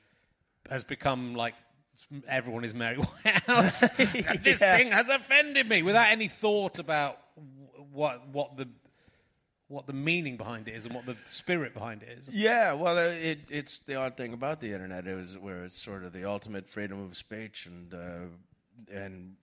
[0.70, 1.54] has become like
[2.28, 3.80] everyone is Mary Whitehouse.
[3.96, 4.76] this Yeah.
[4.76, 7.18] thing has offended me without any thought about
[7.92, 8.68] what what the
[9.68, 12.28] what the meaning behind it is and what the spirit behind it is.
[12.32, 16.04] Yeah, well, uh, it, it's the odd thing about the internet is where it's sort
[16.04, 19.36] of the ultimate freedom of speech, and uh, and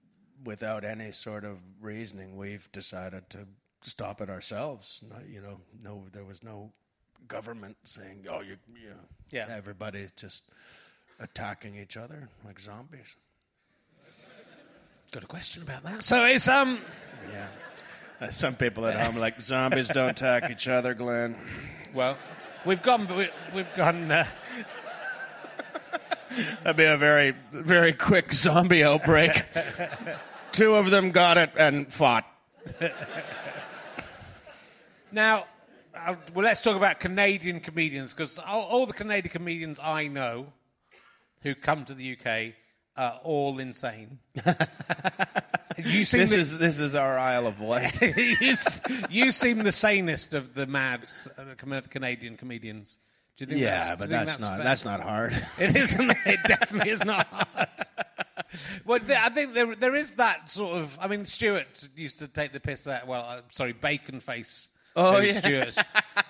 [0.44, 3.40] without any sort of reasoning, we've decided to
[3.82, 5.04] stop it ourselves.
[5.10, 6.72] Not, you know, no, there was no
[7.28, 8.96] government saying, "Oh, you, you know,
[9.32, 9.46] Yeah.
[9.50, 10.44] everybody just
[11.20, 13.16] attacking each other like zombies."
[15.12, 16.02] Got a question about that?
[16.02, 16.80] So it's um.
[17.32, 17.48] Yeah.
[18.26, 21.36] Uh, some people at home are like zombies don't attack each other, Glenn.
[21.94, 22.18] Well,
[22.66, 23.08] we've gone.
[23.16, 24.12] we- We've gone.
[24.12, 24.26] Uh,
[26.64, 29.32] That'd be a very, very quick zombie outbreak.
[30.52, 32.26] Two of them got it and fought.
[35.12, 35.46] now,
[35.96, 40.48] uh, well, let's talk about Canadian comedians because all, all the Canadian comedians I know
[41.42, 42.54] who come to the UK
[42.98, 44.18] are all insane.
[45.78, 48.02] you seem This the, is this is our Isle of Wight.
[48.18, 48.54] you,
[49.10, 51.08] you seem the sanest of the mad
[51.38, 51.44] uh,
[51.90, 52.98] Canadian comedians.
[53.38, 54.64] Do you think yeah, that's, but think that's, not fair?
[54.64, 55.34] that's not hard.
[55.60, 56.14] It isn't.
[56.26, 57.68] It definitely is not hard.
[58.86, 60.98] Well, I think there there is that sort of.
[61.02, 63.08] I mean, Stewart used to take the piss out.
[63.08, 64.70] Well, uh, sorry, Bacon Face.
[64.96, 65.34] Oh, yeah.
[65.34, 65.78] Stewart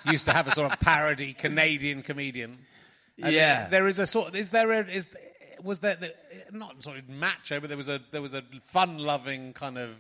[0.10, 2.58] used to have a sort of parody Canadian comedian.
[3.22, 3.68] And Yeah.
[3.70, 4.36] there is a sort.
[4.36, 5.10] Is there a is
[5.64, 6.14] was there the,
[6.52, 9.96] not sort of macho, but there was a there was a fun loving kind of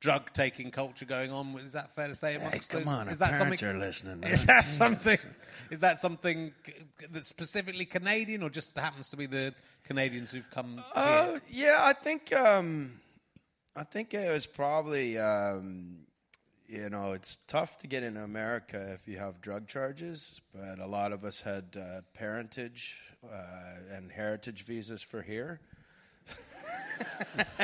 [0.00, 1.58] drug taking culture going on.
[1.58, 2.38] Is that fair to say?
[2.38, 3.76] Hey, come those- on, is that parents something?
[3.76, 4.20] are listening.
[4.20, 4.30] Man.
[4.32, 5.18] Is that something?
[5.70, 6.72] Is that something c-
[7.12, 10.84] that's specifically Canadian, or just happens to be the Canadians who've come here?
[10.94, 12.92] Uh, yeah, I think um,
[13.76, 15.98] I think it was probably um,
[16.70, 20.86] you know it's tough to get into America if you have drug charges, but a
[20.86, 25.60] lot of us had uh, parentage uh, and heritage visas for here.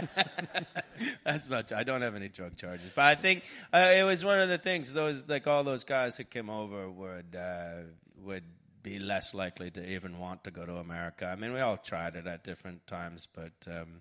[1.24, 1.70] That's not.
[1.72, 4.58] I don't have any drug charges, but I think uh, it was one of the
[4.58, 4.92] things.
[4.92, 7.82] Those like all those guys who came over would uh,
[8.24, 8.44] would
[8.82, 11.26] be less likely to even want to go to America.
[11.26, 14.00] I mean, we all tried it at different times, but um,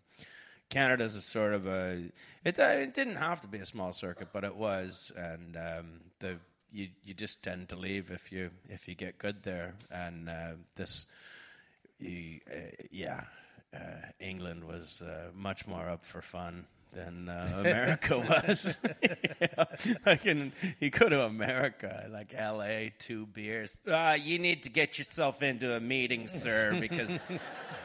[0.70, 2.04] Canada's a sort of a.
[2.44, 6.02] It, uh, it didn't have to be a small circuit, but it was, and um,
[6.20, 6.38] the
[6.72, 10.52] you you just tend to leave if you if you get good there, and uh,
[10.76, 11.06] this,
[12.00, 13.22] you, uh, yeah,
[13.74, 18.78] uh, England was uh, much more up for fun than uh, America was.
[20.06, 23.80] I can you go to America, like L.A., two beers.
[23.88, 27.24] Uh, you need to get yourself into a meeting, sir, because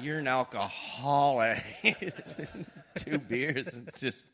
[0.00, 1.62] you're an alcoholic.
[2.96, 4.28] two beers, it's just.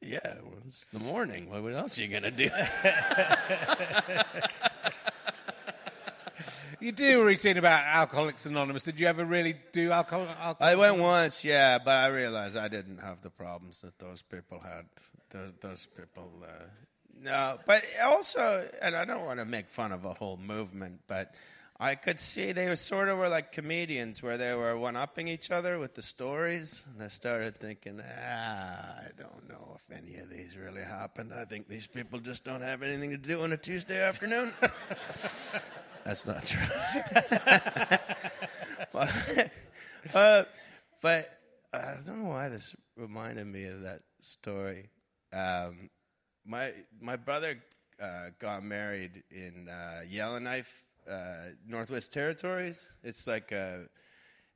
[0.00, 1.48] Yeah, well, it's the morning.
[1.48, 2.50] What what else are you gonna do?
[6.82, 8.82] You do a routine about Alcoholics Anonymous.
[8.82, 10.26] Did you ever really do alcohol?
[10.26, 14.20] alcohol I went once, yeah, but I realized I didn't have the problems that those
[14.20, 14.86] people had.
[15.30, 16.64] Those, those people, uh,
[17.22, 17.58] no.
[17.66, 21.32] But also, and I don't want to make fun of a whole movement, but
[21.82, 25.26] I could see they were sort of were like comedians where they were one upping
[25.26, 26.84] each other with the stories.
[26.94, 31.32] And I started thinking, ah, I don't know if any of these really happened.
[31.34, 34.52] I think these people just don't have anything to do on a Tuesday afternoon.
[36.04, 36.62] That's not true.
[40.14, 40.44] uh,
[41.00, 41.38] but
[41.72, 44.88] I don't know why this reminded me of that story.
[45.32, 45.90] Um,
[46.46, 47.60] my my brother
[48.00, 50.72] uh, got married in uh, Yellowknife,
[51.10, 52.88] uh, Northwest Territories.
[53.02, 53.88] It's like a,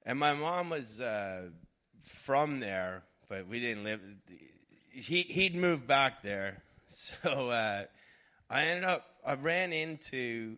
[0.05, 1.49] and my mom was uh,
[2.03, 4.01] from there, but we didn't live.
[4.93, 7.85] He he'd moved back there, so uh,
[8.49, 9.07] I ended up.
[9.25, 10.57] I ran into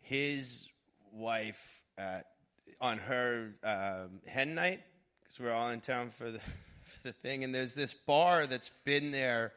[0.00, 0.66] his
[1.12, 2.24] wife at,
[2.80, 4.80] on her um, hen night
[5.20, 6.38] because we're all in town for the,
[6.84, 7.44] for the thing.
[7.44, 9.52] And there's this bar that's been there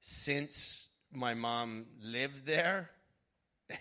[0.00, 2.90] since my mom lived there.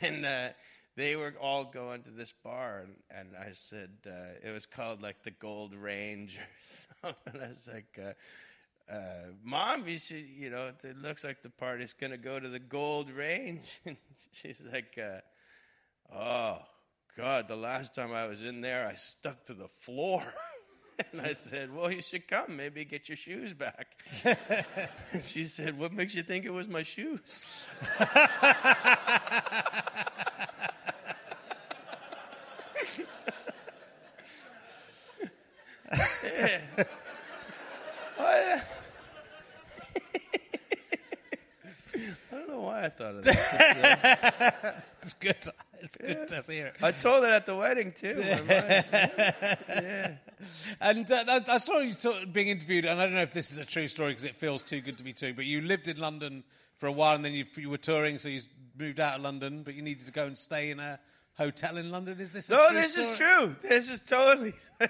[0.01, 0.49] And uh,
[0.95, 2.83] they were all going to this bar.
[2.83, 7.41] And, and I said, uh, it was called like the Gold Range or something.
[7.41, 11.93] I was like, uh, uh, Mom, you should, you know, it looks like the party's
[11.93, 13.61] going to go to the Gold Range.
[13.85, 13.97] And
[14.31, 15.21] she's like, uh,
[16.13, 16.59] Oh,
[17.17, 20.23] God, the last time I was in there, I stuck to the floor.
[21.11, 22.55] and I said, Well, you should come.
[22.55, 23.87] Maybe get your shoes back.
[24.23, 27.41] and she said, What makes you think it was my shoes?
[42.31, 44.85] I don't know why I thought of that.
[45.01, 45.37] It's good.
[45.81, 46.73] It's good to hear.
[46.81, 48.15] I told it at the wedding too.
[50.85, 53.51] And uh, I- saw you sort of being interviewed, and I don't know if this
[53.51, 55.33] is a true story because it feels too good to be true.
[55.33, 56.43] But you lived in London
[56.75, 58.41] for a while, and then you, you were touring, so you
[58.77, 60.99] moved out of London, but you needed to go and stay in a
[61.37, 62.19] hotel in London.
[62.19, 62.49] Is this?
[62.49, 63.55] A No, true this is true.
[63.63, 64.53] This is totally.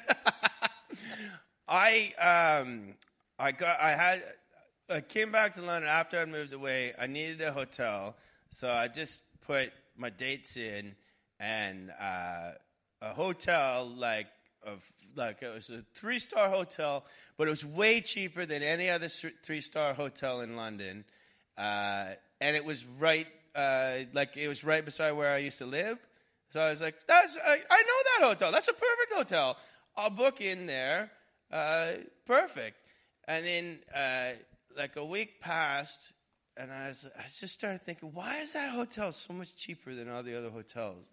[1.67, 2.13] I
[2.59, 2.93] um
[3.39, 4.23] I got I had
[4.89, 6.93] I came back to London after I moved away.
[6.99, 8.15] I needed a hotel,
[8.49, 10.95] so I just put my dates in
[11.39, 12.51] and uh,
[13.01, 14.27] a hotel like
[14.65, 17.05] of like it was a three star hotel,
[17.37, 21.05] but it was way cheaper than any other three star hotel in London,
[21.57, 22.07] uh,
[22.41, 25.97] and it was right uh, like it was right beside where I used to live.
[26.51, 28.51] So I was like, "That's I, I know that hotel.
[28.51, 29.57] That's a perfect hotel.
[29.95, 31.11] I'll book in there.
[31.51, 31.93] Uh,
[32.25, 32.77] perfect."
[33.27, 34.31] And then uh,
[34.77, 36.13] like a week passed,
[36.57, 40.09] and I was I just started thinking, "Why is that hotel so much cheaper than
[40.09, 41.05] all the other hotels?"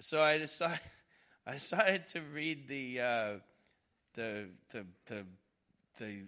[0.00, 0.80] So I decided
[1.46, 3.32] I started to read the uh,
[4.14, 5.26] the the the
[5.98, 6.22] the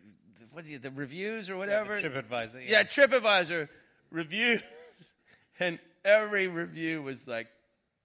[0.52, 1.96] what the, the reviews or whatever.
[1.96, 2.68] TripAdvisor.
[2.68, 3.68] Yeah, TripAdvisor
[4.10, 4.62] reviews,
[5.60, 7.46] and every review was like,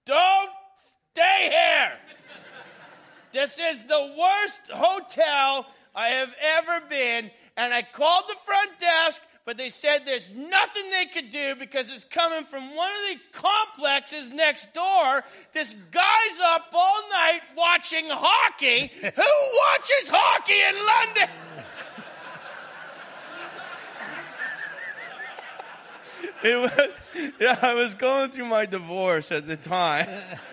[0.06, 1.92] "Don't stay here.
[3.32, 9.20] this is the worst hotel I have ever been." And I called the front desk,
[9.50, 13.20] but they said there's nothing they could do because it's coming from one of the
[13.36, 15.24] complexes next door.
[15.52, 18.92] This guy's up all night watching hockey.
[19.00, 21.28] Who watches hockey in London?
[26.44, 30.06] It was, yeah, I was going through my divorce at the time.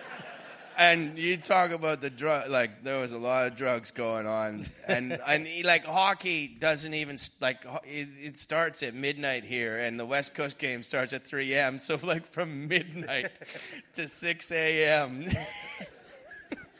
[0.78, 4.64] And you talk about the drug, like there was a lot of drugs going on,
[4.86, 9.98] and and he- like hockey doesn't even like it, it starts at midnight here, and
[9.98, 11.80] the West Coast game starts at 3 a.m.
[11.80, 13.32] So like from midnight
[13.94, 15.26] to 6 a.m.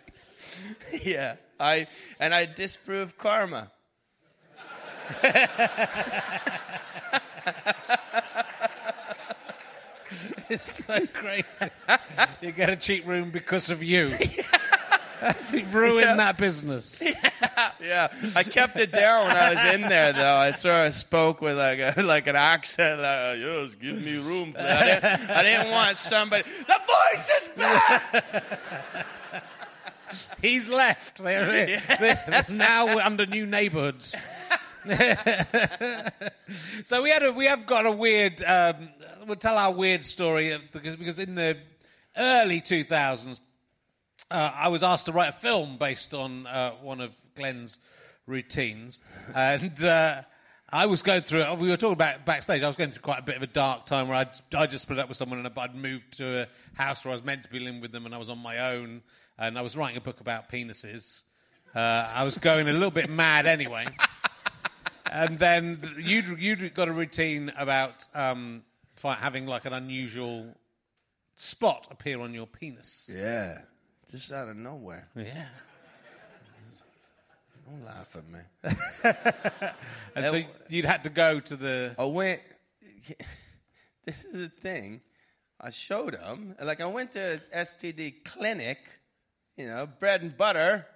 [1.02, 1.88] yeah, I
[2.20, 3.68] and I disprove karma.
[10.50, 11.66] It's so crazy.
[12.40, 14.10] you get a cheap room because of you.
[15.52, 17.02] You've ruined that business.
[17.80, 20.36] Yeah, I kept it down when I was in there, though.
[20.36, 24.16] I sort of spoke with like a, like an accent, like, oh, "Yes, give me
[24.16, 26.44] room." please." I didn't, I didn't want somebody.
[26.44, 29.06] The voice is back.
[30.40, 31.18] He's left.
[31.18, 34.14] They're, they're now we're under new neighbourhoods.
[36.84, 38.42] so we had a, we have got a weird.
[38.42, 38.88] Um,
[39.26, 41.58] we'll tell our weird story of- because because in the
[42.16, 43.40] early two thousands,
[44.30, 47.78] uh, I was asked to write a film based on uh, one of Glenn's
[48.26, 49.02] routines,
[49.34, 50.22] and uh,
[50.70, 51.52] I was going through.
[51.54, 52.62] We were talking about backstage.
[52.62, 54.82] I was going through quite a bit of a dark time where I'd, I just
[54.84, 57.50] split up with someone and I'd moved to a house where I was meant to
[57.50, 59.02] be living with them, and I was on my own,
[59.38, 61.24] and I was writing a book about penises.
[61.74, 63.86] Uh, I was going a little bit mad anyway.
[65.10, 68.62] And then you'd, you'd got a routine about um,
[69.02, 70.54] having like an unusual
[71.34, 73.10] spot appear on your penis.
[73.12, 73.60] Yeah,
[74.10, 75.08] just out of nowhere.
[75.16, 75.46] Yeah.
[77.66, 79.72] Don't laugh at me.
[80.16, 81.94] And so you'd had to go to the.
[81.98, 82.42] I went.
[84.04, 85.02] This is the thing.
[85.60, 86.54] I showed them.
[86.62, 88.78] Like I went to STD clinic,
[89.54, 90.86] you know, bread and butter.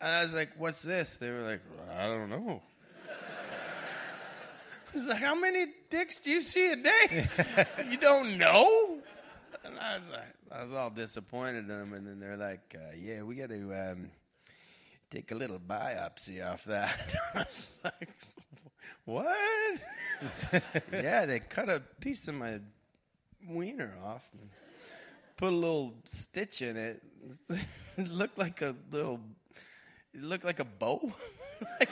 [0.00, 1.60] And I was like, "What's this?" They were like,
[1.92, 2.62] "I don't know."
[4.94, 7.28] Was like, "How many dicks do you see a day?
[7.90, 8.98] you don't know?"
[9.64, 11.92] And I was like, I was all disappointed in them.
[11.92, 14.10] And then they're like, uh, "Yeah, we got to um,
[15.10, 18.10] take a little biopsy off that." I was like,
[19.04, 19.84] "What?"
[20.92, 22.60] yeah, they cut a piece of my
[23.48, 24.50] wiener off and
[25.36, 27.02] put a little stitch in it.
[27.96, 29.20] it looked like a little.
[30.14, 31.12] It looked like a bow.
[31.80, 31.88] Like-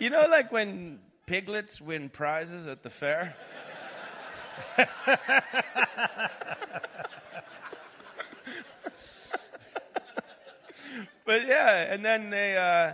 [0.00, 0.98] you know, like when
[1.32, 3.34] piglets win prizes at the fair.
[11.24, 12.92] but yeah, and then they uh,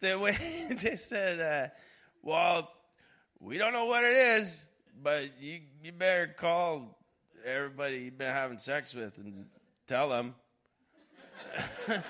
[0.00, 0.38] they went,
[0.82, 1.74] they said, uh,
[2.22, 2.70] "Well,
[3.40, 4.64] we don't know what it is,
[5.02, 6.96] but you you better call
[7.44, 9.46] everybody you've been having sex with and
[9.88, 10.36] tell them."
[11.88, 12.02] I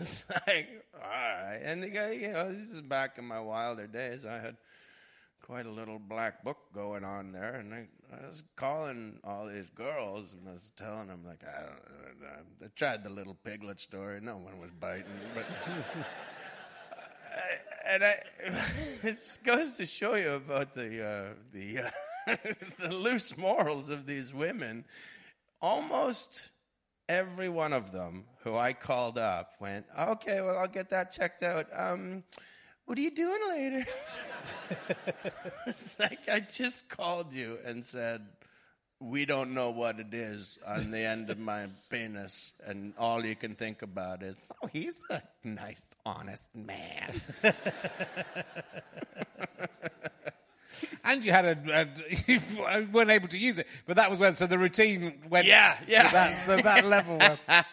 [0.00, 1.60] was like, all right.
[1.62, 4.24] And the guy, you know, this is back in my wilder days.
[4.24, 4.56] I had
[5.42, 9.70] quite a little black book going on there, and I, I was calling all these
[9.70, 13.80] girls, and I was telling them like, I don't, I, I tried the little piglet
[13.80, 14.20] story.
[14.22, 15.44] No one was biting, but.
[17.86, 18.16] and I,
[19.02, 22.36] it goes to show you about the uh, the uh,
[22.78, 24.84] the loose morals of these women,
[25.60, 26.50] almost
[27.08, 31.42] every one of them who I called up went, okay, well, I'll get that checked
[31.42, 31.66] out.
[31.72, 32.22] Um,
[32.86, 33.86] what are you doing later?
[35.66, 38.22] it's like I just called you and said,
[39.00, 43.36] we don't know what it is on the end of my penis, and all you
[43.36, 47.20] can think about is, oh, he's a nice, honest man.
[51.04, 51.88] and you had a, a
[52.26, 52.40] you
[52.92, 55.46] weren't able to use it, but that was when so the routine went.
[55.46, 56.04] Yeah, yeah.
[56.04, 57.18] To that, so that level.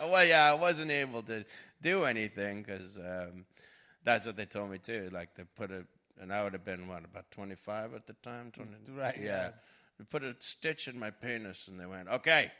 [0.00, 1.44] Well, yeah, I wasn't able to
[1.82, 3.44] do anything because um,
[4.04, 5.08] that's what they told me too.
[5.12, 5.84] Like they put a,
[6.20, 8.52] and I would have been what about twenty five at the time.
[8.52, 9.50] 20, Right, yeah.
[9.98, 12.52] They put a stitch in my penis, and they went, "Okay,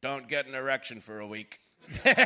[0.00, 1.60] don't get an erection for a week."
[2.04, 2.16] well,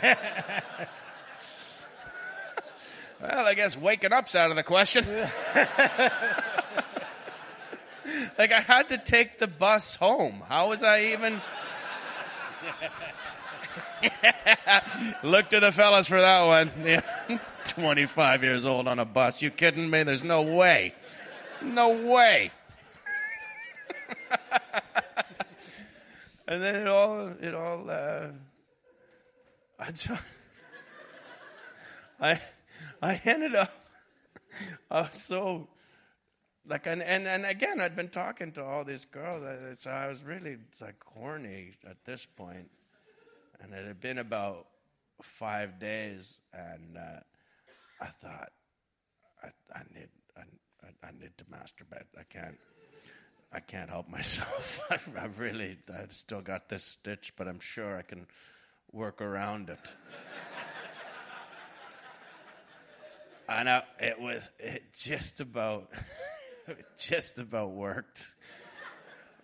[3.20, 5.04] I guess waking up's out of the question.
[8.38, 10.42] Like I had to take the bus home.
[10.48, 11.40] How was I even?
[15.22, 16.70] Look to the fellas for that one.
[16.84, 17.02] Yeah.
[17.64, 19.40] 25 years old on a bus.
[19.42, 20.02] You kidding me?
[20.02, 20.94] There's no way.
[21.62, 22.50] No way.
[26.48, 28.26] and then it all, it all, uh,
[29.78, 30.18] I, ju-
[32.20, 32.40] I,
[33.00, 33.72] I ended up,
[34.90, 35.68] I was so,
[36.66, 39.44] like, and, and, and again, I'd been talking to all these girls,
[39.80, 42.70] so I was really, like horny at this point.
[43.60, 44.66] And it had been about
[45.22, 47.20] five days, and uh,
[48.00, 48.50] I thought,
[49.42, 50.42] I, I need, I,
[51.06, 52.06] I- need to masturbate.
[52.18, 52.58] I can't,
[53.52, 54.80] I can't help myself.
[54.90, 58.26] I, I really, I still got this stitch, but I'm sure I can
[58.92, 59.78] work around it.
[63.48, 65.90] I know it was, it just about,
[66.66, 68.34] it just about worked.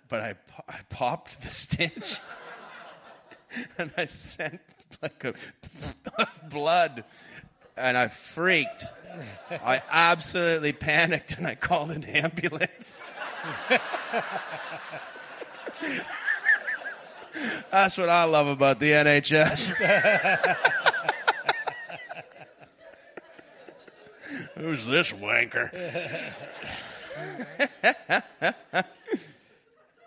[0.09, 0.35] But I,
[0.69, 2.19] I popped the stitch,
[3.79, 4.61] and I sent
[5.03, 5.35] like a
[6.49, 7.05] blood,
[7.77, 8.85] and I freaked.
[9.51, 13.03] I absolutely panicked, and I called an ambulance.
[17.71, 19.75] That's what I love about the NHS.
[24.55, 25.71] Who's this wanker?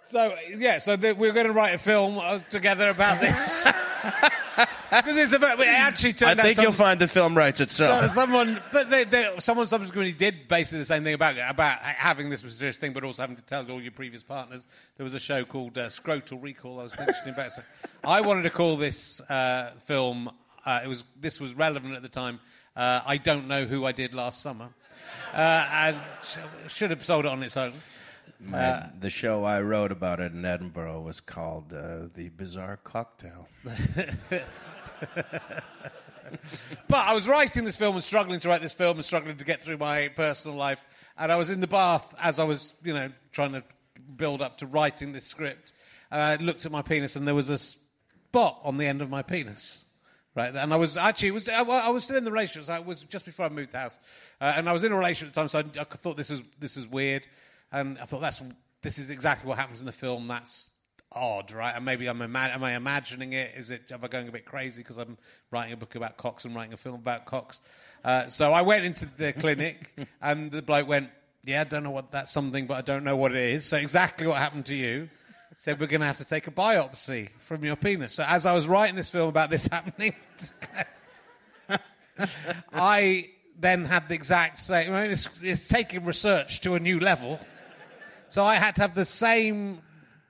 [0.05, 3.63] So yeah, so the, we are going to write a film uh, together about this
[4.91, 7.35] because it's a very, it actually I turned out think some- you'll find the film
[7.37, 8.09] writes So itself.
[8.11, 12.43] someone, but they, they, someone subsequently did basically the same thing about about having this
[12.43, 14.67] mysterious thing, but also having to tell all your previous partners.
[14.97, 16.79] There was a show called uh, Scrotal Recall.
[16.79, 17.53] I was mentioning about.
[17.53, 17.61] So
[18.03, 20.29] I wanted to call this uh, film.
[20.65, 22.39] Uh, it was this was relevant at the time.
[22.75, 24.69] Uh, I don't know who I did last summer,
[25.33, 25.97] and
[26.67, 27.73] should have sold it on its own.
[28.39, 33.47] My, the show I wrote about it in Edinburgh was called uh, The Bizarre Cocktail.
[36.87, 39.45] But I was writing this film and struggling to write this film and struggling to
[39.45, 40.85] get through my personal life.
[41.17, 43.63] And I was in the bath as I was, you know, trying to
[44.15, 45.73] build up to writing this script.
[46.09, 49.09] And I looked at my penis and there was a spot on the end of
[49.09, 49.83] my penis.
[50.33, 52.63] Right, and I was actually was I, I was still in the relationship.
[52.63, 53.99] So it was just before I moved house,
[54.39, 55.49] uh, and I was in a relationship at the time.
[55.49, 57.23] So I, I thought this was this was weird,
[57.69, 58.41] and I thought that's
[58.81, 60.27] this is exactly what happens in the film.
[60.27, 60.71] That's
[61.11, 61.75] odd, right?
[61.75, 63.51] And maybe I'm ima- am I imagining it?
[63.57, 65.17] Is it am I going a bit crazy because I'm
[65.51, 67.59] writing a book about cocks and writing a film about cocks?
[68.03, 71.09] Uh, so I went into the clinic, and the bloke went,
[71.43, 73.77] "Yeah, I don't know what that's something, but I don't know what it is." So
[73.77, 75.09] exactly what happened to you.
[75.61, 78.15] Said we're going to have to take a biopsy from your penis.
[78.15, 80.15] So as I was writing this film about this happening,
[82.73, 84.91] I then had the exact same.
[84.91, 87.39] I mean, it's, it's taking research to a new level.
[88.27, 89.83] So I had to have the same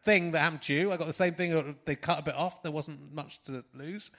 [0.03, 0.91] thing that happened to you.
[0.91, 1.75] I got the same thing.
[1.85, 2.63] They cut a bit off.
[2.63, 4.09] There wasn't much to lose,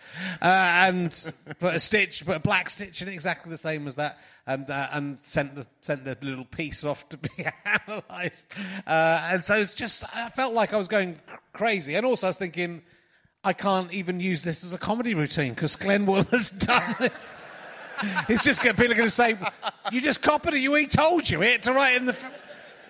[0.41, 3.97] uh, and put a stitch, put a black stitch in it, exactly the same as
[3.97, 7.31] that, and uh, and sent the sent the little piece off to be
[7.87, 8.53] analysed.
[8.87, 12.27] Uh, and so it's just I felt like I was going cr- crazy, and also
[12.27, 12.83] I was thinking.
[13.45, 17.53] I can't even use this as a comedy routine because Glenn Wool has done this.
[18.29, 19.37] It's just people are going to say,
[19.91, 20.61] "You just copied it.
[20.61, 22.42] You he told you it to write in the." F-.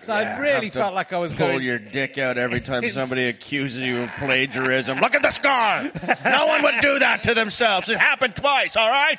[0.03, 1.63] So I really felt like I was pull going.
[1.63, 4.99] your dick out every time somebody accuses you of plagiarism.
[4.99, 5.83] Look at the scar.
[6.25, 7.87] No one would do that to themselves.
[7.89, 8.75] It happened twice.
[8.75, 9.17] All right.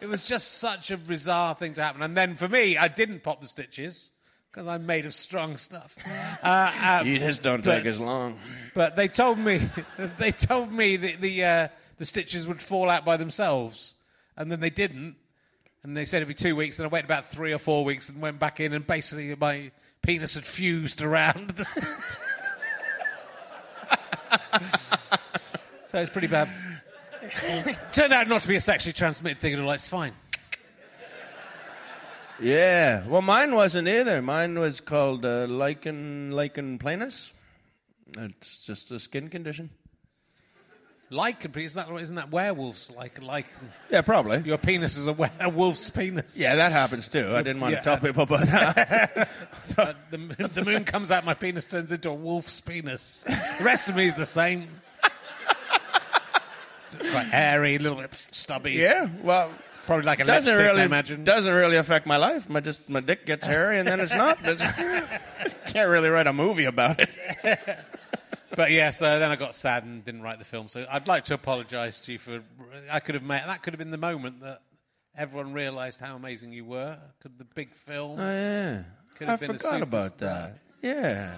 [0.00, 2.00] It was just such a bizarre thing to happen.
[2.02, 4.10] And then for me, I didn't pop the stitches
[4.50, 5.96] because I'm made of strong stuff.
[6.42, 6.46] Uh,
[6.82, 8.38] uh, You just don't but- take as long.
[8.74, 9.68] But they told me
[10.18, 13.94] they told me that the uh, the stitches would fall out by themselves,
[14.36, 15.16] and then they didn't.
[15.82, 18.08] And they said it'd be two weeks, and I waited about three or four weeks
[18.10, 19.70] and went back in, and basically my
[20.02, 21.54] penis had fused around.
[25.86, 26.48] So it's pretty bad.
[27.92, 30.12] Turned out not to be a sexually transmitted thing, at all it's fine.
[32.40, 33.06] Yeah.
[33.06, 34.22] Well, mine wasn't either.
[34.22, 37.32] Mine was called uh, lichen lichen planus.
[38.16, 39.70] It's just a skin condition.
[41.12, 42.88] Lichen, isn't that, isn't that werewolves?
[42.96, 43.46] Like, like
[43.90, 44.42] Yeah, probably.
[44.44, 46.38] your penis is a werewolf's penis.
[46.38, 47.34] Yeah, that happens too.
[47.34, 47.78] I didn't want Yeah.
[47.80, 49.28] to tell people about that.
[49.76, 50.16] Uh, the,
[50.54, 53.24] the moon comes out, my penis turns into a wolf's penis.
[53.26, 54.68] The rest of me is the same.
[56.86, 58.72] It's quite hairy, a little bit stubby.
[58.72, 59.08] yeah.
[59.22, 59.50] Well,
[59.86, 61.24] Probably like a doesn't lipstick, really I imagine.
[61.24, 62.48] doesn't really affect my life.
[62.48, 64.38] My just my dick gets hairy and then it's not.
[64.46, 67.08] It's- Can't really write a movie about it.
[68.56, 70.68] But yeah, so then I got sad and didn't write the film.
[70.68, 72.42] So I'd like to apologise to you for.
[72.90, 74.58] I could have made that could have been the moment that
[75.16, 76.98] everyone realised how amazing you were.
[77.20, 78.18] Could the big film?
[78.18, 78.82] Oh yeah,
[79.16, 80.58] Could I have been a forgot about that.
[80.82, 81.36] Yeah,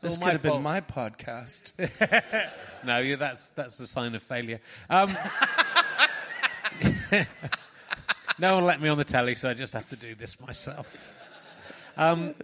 [0.00, 0.54] this all could have fault.
[0.54, 1.72] been my podcast.
[2.82, 4.58] No, yeah, that's that's the sign of failure.
[4.88, 5.14] Um,
[8.38, 11.19] no one let me on the telly, so I just have to do this myself.
[12.00, 12.34] Um,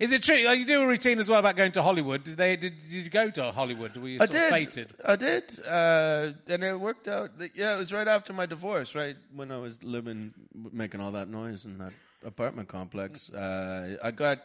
[0.00, 0.44] is it true?
[0.48, 2.24] oh, You do a routine as well about going to Hollywood.
[2.24, 2.56] Did they?
[2.56, 3.96] Did, did you go to Hollywood?
[3.96, 4.50] Were you I did.
[4.50, 4.88] fated?
[5.04, 7.30] I did, uh, and it worked out.
[7.54, 10.34] Yeah, it was right after my divorce, right when I was living,
[10.72, 11.92] making all that noise in that
[12.24, 13.30] apartment complex.
[13.30, 14.40] Uh, I got,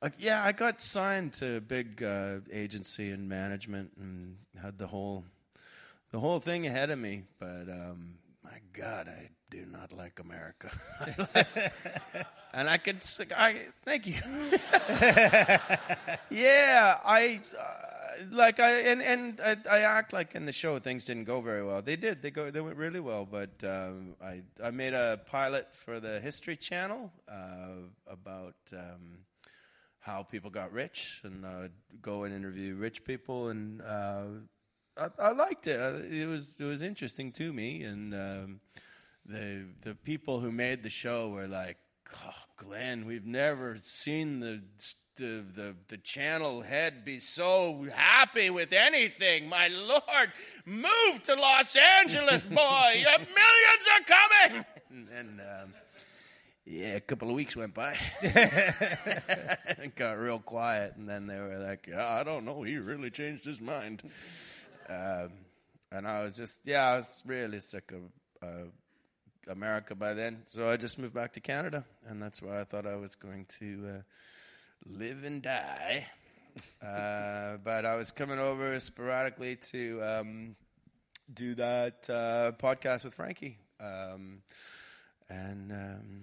[0.00, 4.86] uh, yeah, I got signed to a big uh, agency and management and had the
[4.86, 5.24] whole,
[6.10, 7.24] the whole thing ahead of me.
[7.38, 10.70] But um, my God, I do not like America.
[12.54, 12.98] and I could,
[13.36, 14.14] I thank you.
[16.30, 21.04] Yeah, I uh, like I and and I, I act like in the show things
[21.06, 21.82] didn't go very well.
[21.82, 22.22] They did.
[22.22, 22.50] They go.
[22.50, 23.26] They went really well.
[23.30, 29.24] But um, I I made a pilot for the History Channel uh, about um,
[29.98, 31.68] how people got rich and uh,
[32.00, 33.82] go and interview rich people and.
[33.82, 34.24] Uh,
[34.96, 35.80] I, I liked it.
[35.80, 38.60] Uh, It was it was interesting to me, and um,
[39.30, 41.76] the the people who made the show were like,
[42.24, 44.62] oh, "Glenn, we've never seen the,
[45.16, 49.48] the the the channel head be so happy with anything.
[49.48, 50.32] My lord,
[50.64, 52.56] move to Los Angeles, boy!
[52.56, 55.74] Uh, Millions are coming!" And, and um,
[56.64, 57.96] yeah, a couple of weeks went by.
[58.22, 62.62] it got real quiet, and then they were like, yeah, "I don't know.
[62.62, 64.02] He really changed his mind."
[64.88, 65.30] Um,
[65.92, 68.64] and I was just, yeah, I was really sick of uh,
[69.48, 70.42] America by then.
[70.46, 73.46] So I just moved back to Canada, and that's where I thought I was going
[73.60, 74.02] to uh,
[74.86, 76.06] live and die.
[76.82, 80.56] Uh, but I was coming over sporadically to um,
[81.32, 83.56] do that uh, podcast with Frankie.
[83.78, 84.42] Um,
[85.28, 86.22] and um,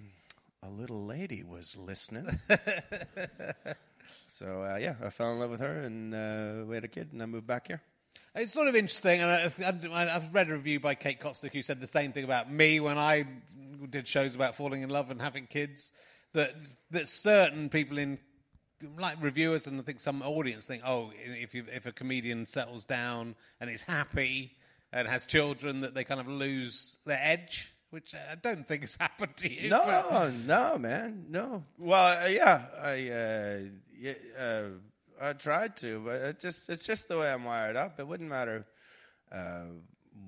[0.62, 2.28] a little lady was listening.
[4.26, 7.08] so, uh, yeah, I fell in love with her, and uh, we had a kid,
[7.12, 7.80] and I moved back here.
[8.38, 11.80] It's sort of interesting, and I- I've read a review by Kate Copstick who said
[11.80, 13.26] the same thing about me when I
[13.90, 15.90] did shows about falling in love and having kids.
[16.34, 16.54] That
[16.90, 18.18] that certain people in,
[18.98, 22.84] like reviewers and I think some audience think, oh, if you, if a comedian settles
[22.84, 24.52] down and is happy
[24.92, 28.94] and has children, that they kind of lose their edge, which I don't think has
[29.00, 29.70] happened to you.
[29.70, 31.64] but- No, no, man, no.
[31.78, 33.58] Well, uh, yeah, I, uh,
[33.98, 34.62] yeah, uh,
[35.20, 37.98] I tried to, but it just it's just the way I'm wired up.
[37.98, 38.66] It wouldn't matter
[39.32, 39.64] uh,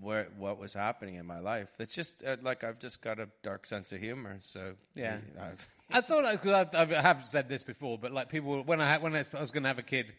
[0.00, 1.68] where what was happening in my life.
[1.78, 4.36] It's just uh, like I've just got a dark sense of humor.
[4.40, 5.18] So Yeah.
[5.40, 8.98] I, I thought because I've, I have said this before, but like people when I
[8.98, 10.12] when I was going to have a kid,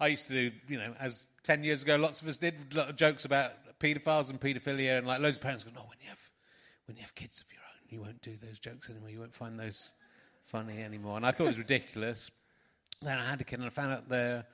[0.00, 2.96] I used to do you know as ten years ago, lots of us did of
[2.96, 6.30] jokes about paedophiles and paedophilia, and like loads of parents go, no, when you have
[6.86, 9.10] when you have kids of your own, you won't do those jokes anymore.
[9.10, 9.92] You won't find those
[10.46, 11.16] funny anymore.
[11.16, 12.30] And I thought it was ridiculous.
[13.02, 14.46] Then I had a kid, and I found out they're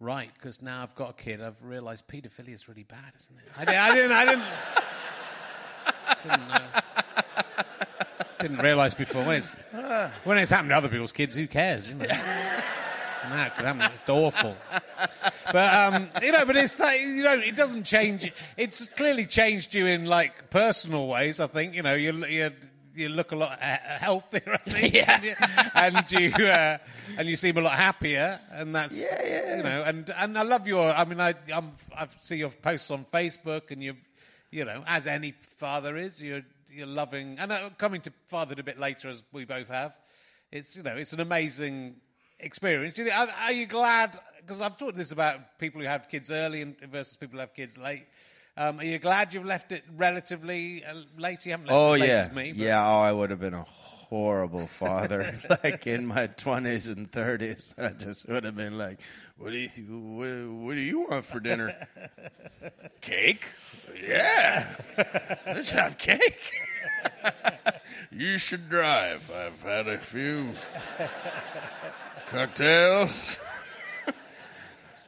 [0.00, 1.40] right because now I've got a kid.
[1.40, 3.44] I've realised paedophilia is really bad, isn't it?
[3.56, 4.12] I, did, I didn't.
[4.12, 4.44] I didn't.
[6.22, 6.86] didn't.
[8.38, 9.52] Didn't realise before when it's
[10.24, 11.34] when it's happened to other people's kids.
[11.34, 11.88] Who cares?
[11.88, 12.04] You know,
[13.30, 13.50] no,
[13.94, 14.56] it's awful.
[15.52, 18.32] But um, you know, but it's like, you know, it doesn't change.
[18.56, 21.40] It's clearly changed you in like personal ways.
[21.40, 22.50] I think you know you you
[22.96, 24.54] you look a lot uh, healthier.
[24.54, 25.70] I think, yeah.
[25.74, 26.78] and you uh,
[27.18, 29.56] and you seem a lot happier, and that's Yeah, yeah.
[29.58, 30.90] you know, and and I love your.
[30.92, 33.96] I mean, I I'm, I see your posts on Facebook, and you
[34.50, 38.64] you know, as any father is, you're you're loving, and uh, coming to fatherhood a
[38.64, 39.94] bit later, as we both have.
[40.52, 41.96] It's you know, it's an amazing
[42.38, 42.98] experience.
[42.98, 44.18] You are, are you glad?
[44.40, 47.54] Because I've talked this about people who have kids early and versus people who have
[47.54, 48.06] kids late.
[48.58, 51.44] Um, are you glad you've left it relatively uh, late?
[51.44, 52.52] You haven't left oh it late yeah, me.
[52.56, 52.86] Yeah.
[52.86, 53.66] Oh, I would have been a
[54.08, 55.38] horrible father.
[55.62, 59.00] like in my twenties and thirties, I just would have been like,
[59.36, 61.86] "What do you what, what do you want for dinner?
[63.02, 63.44] cake?
[64.02, 64.74] Yeah,
[65.46, 66.40] let's have cake."
[68.10, 69.30] you should drive.
[69.30, 70.54] I've had a few
[72.28, 73.38] cocktails.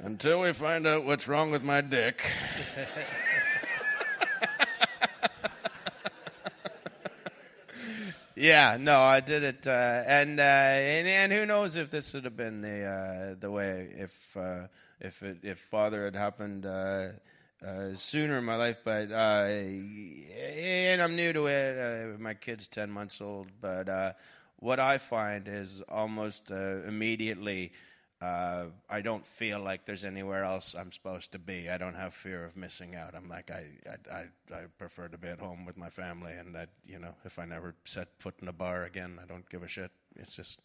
[0.01, 2.23] Until we find out what's wrong with my dick.
[8.37, 12.27] yeah, no, I did it, uh, and, uh, and and who knows if this would
[12.27, 14.69] have been the uh, the way if uh,
[15.01, 17.09] if it, if father had happened uh,
[17.67, 22.21] uh, sooner in my life, but and I'm new to it.
[22.21, 24.17] my kid's ten months old, but
[24.61, 27.73] what I find is almost immediately
[28.21, 31.71] uh, I don't feel like there's anywhere else I'm supposed to be.
[31.71, 33.15] I don't have fear of missing out.
[33.15, 36.55] I'm like I I I, I prefer to be at home with my family, and
[36.55, 39.63] that you know if I never set foot in a bar again, I don't give
[39.63, 39.91] a shit.
[40.17, 40.59] It's just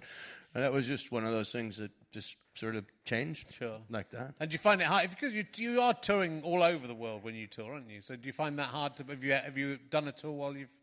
[0.53, 3.79] that was just one of those things that just sort of changed, Sure.
[3.89, 4.33] like that.
[4.39, 7.23] And do you find it hard because you you are touring all over the world
[7.23, 8.01] when you tour, aren't you?
[8.01, 10.57] So do you find that hard to have you have you done a tour while
[10.57, 10.73] you've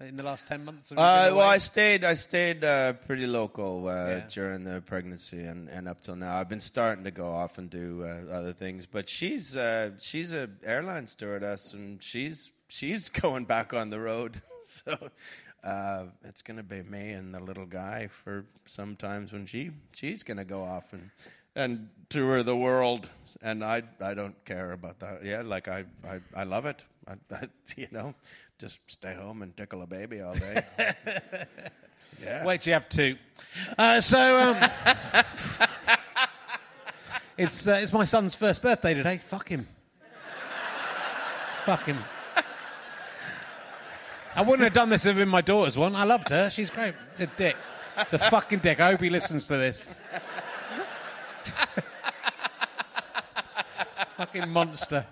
[0.00, 0.92] in the last ten months?
[0.92, 1.40] Uh, well.
[1.40, 2.04] I stayed.
[2.04, 4.20] I stayed uh, pretty local uh, Yeah.
[4.28, 6.36] during the pregnancy and, and up till now.
[6.36, 10.32] I've been starting to go off and do uh, other things, but she's uh, she's
[10.32, 14.40] a airline stewardess and she's she's going back on the road.
[14.62, 15.10] so
[15.64, 20.22] uh, it's going to be me and the little guy for sometimes when she she's
[20.22, 21.10] going to go off and
[21.54, 23.08] and tour the world.
[23.42, 25.24] And I I don't care about that.
[25.24, 26.84] Yeah, like I I, I love it.
[27.06, 28.14] I, I, you know,
[28.58, 30.62] just stay home and tickle a baby all day.
[32.22, 32.44] yeah.
[32.44, 33.16] Wait you have two.
[33.78, 34.56] Uh, so, um,
[37.38, 39.18] it's, uh, it's my son's first birthday today.
[39.18, 39.66] Fuck him.
[41.64, 41.98] Fuck him.
[44.34, 45.96] I wouldn't have done this if it been my daughter's one.
[45.96, 46.50] I loved her.
[46.50, 46.94] She's great.
[47.12, 47.56] It's a dick.
[47.98, 48.80] It's a fucking dick.
[48.80, 49.94] I hope he listens to this.
[54.16, 55.06] fucking monster.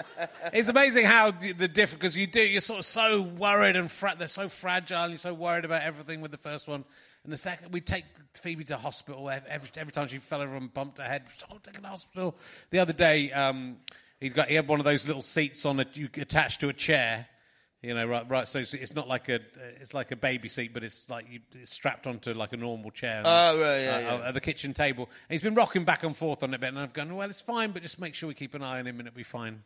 [0.52, 4.16] It's amazing how the, different because you do you're sort of so worried and fra-
[4.18, 5.08] they're so fragile.
[5.08, 6.84] You're so worried about everything with the first one,
[7.24, 10.72] and the second we take Phoebe to hospital every every time she fell over and
[10.72, 11.22] bumped her head.
[11.50, 12.34] Oh, take her to hospital.
[12.70, 13.76] The other day, um,
[14.20, 16.72] he got he had one of those little seats on it you attached to a
[16.72, 17.26] chair.
[17.82, 18.48] You know, right, right.
[18.48, 19.40] So it's, it's not like a,
[19.80, 22.92] it's like a baby seat, but it's like you, it's strapped onto like a normal
[22.92, 23.22] chair.
[23.24, 24.28] Oh, right, yeah, uh, yeah.
[24.28, 26.68] At the kitchen table, and he's been rocking back and forth on it a bit,
[26.68, 28.86] and I've gone, well, it's fine, but just make sure we keep an eye on
[28.86, 29.64] him, and it'll be fine.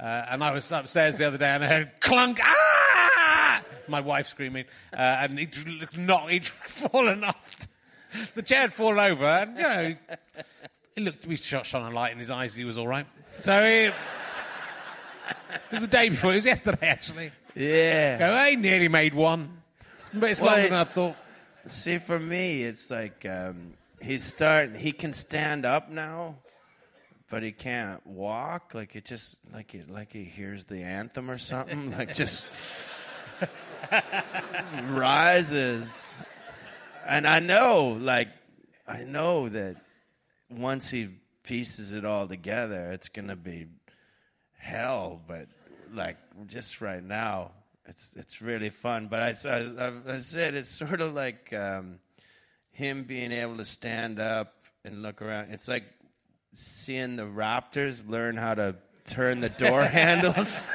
[0.00, 2.38] Uh, and I was upstairs the other day, and I heard clunk.
[2.42, 3.62] Ah!
[3.88, 5.56] My wife screaming, uh, and he'd
[5.96, 7.68] not, he'd fallen off.
[8.34, 9.94] The chair had fallen over, and you know,
[10.94, 11.26] he looked.
[11.26, 12.54] We shot shone a light in his eyes.
[12.54, 13.06] He was all right.
[13.40, 13.86] So he.
[13.86, 13.92] It
[15.72, 16.32] was the day before.
[16.32, 17.30] It was yesterday, actually.
[17.54, 18.18] Yeah.
[18.18, 19.62] Go, I nearly made one,
[20.14, 21.16] but it's Well, longer it- than I thought.
[21.66, 24.74] See, for me, it's like um, he's starting.
[24.74, 26.36] He can stand up now,
[27.30, 28.72] but he can't walk.
[28.74, 31.90] Like it just like it like he hears the anthem or something.
[31.98, 32.44] like just
[34.90, 36.12] rises,
[37.06, 38.28] and I know, like
[38.86, 39.76] I know that
[40.50, 41.08] once he
[41.42, 43.66] pieces it all together, it's gonna be
[44.58, 45.20] hell.
[45.26, 45.48] But
[45.92, 46.16] like
[46.46, 47.52] just right now,
[47.86, 49.08] it's it's really fun.
[49.08, 51.98] But I I, I said it's sort of like um,
[52.70, 54.54] him being able to stand up
[54.84, 55.50] and look around.
[55.50, 55.84] It's like
[56.58, 58.74] seeing the Raptors learn how to
[59.06, 60.66] turn the door handles.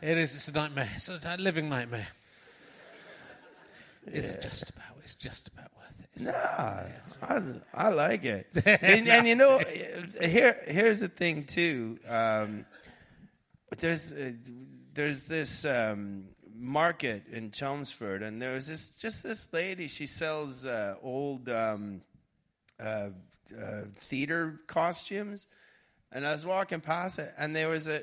[0.00, 0.34] It is.
[0.36, 0.88] It's a nightmare.
[0.94, 2.06] It's a living nightmare.
[4.06, 4.84] It's just about.
[5.02, 6.22] It's just about worth it.
[6.22, 7.26] Nah,
[7.74, 8.46] I, I like it.
[8.64, 9.60] and, and you know,
[10.22, 11.98] here here's the thing too.
[12.08, 12.66] Um,
[13.78, 14.32] there's uh,
[14.94, 16.28] there's this um,
[16.58, 19.88] market in Chelmsford, and there was this just this lady.
[19.88, 22.02] She sells uh, old um,
[22.80, 23.10] uh,
[23.56, 25.46] uh, theater costumes,
[26.10, 28.02] and I was walking past it, and there was a,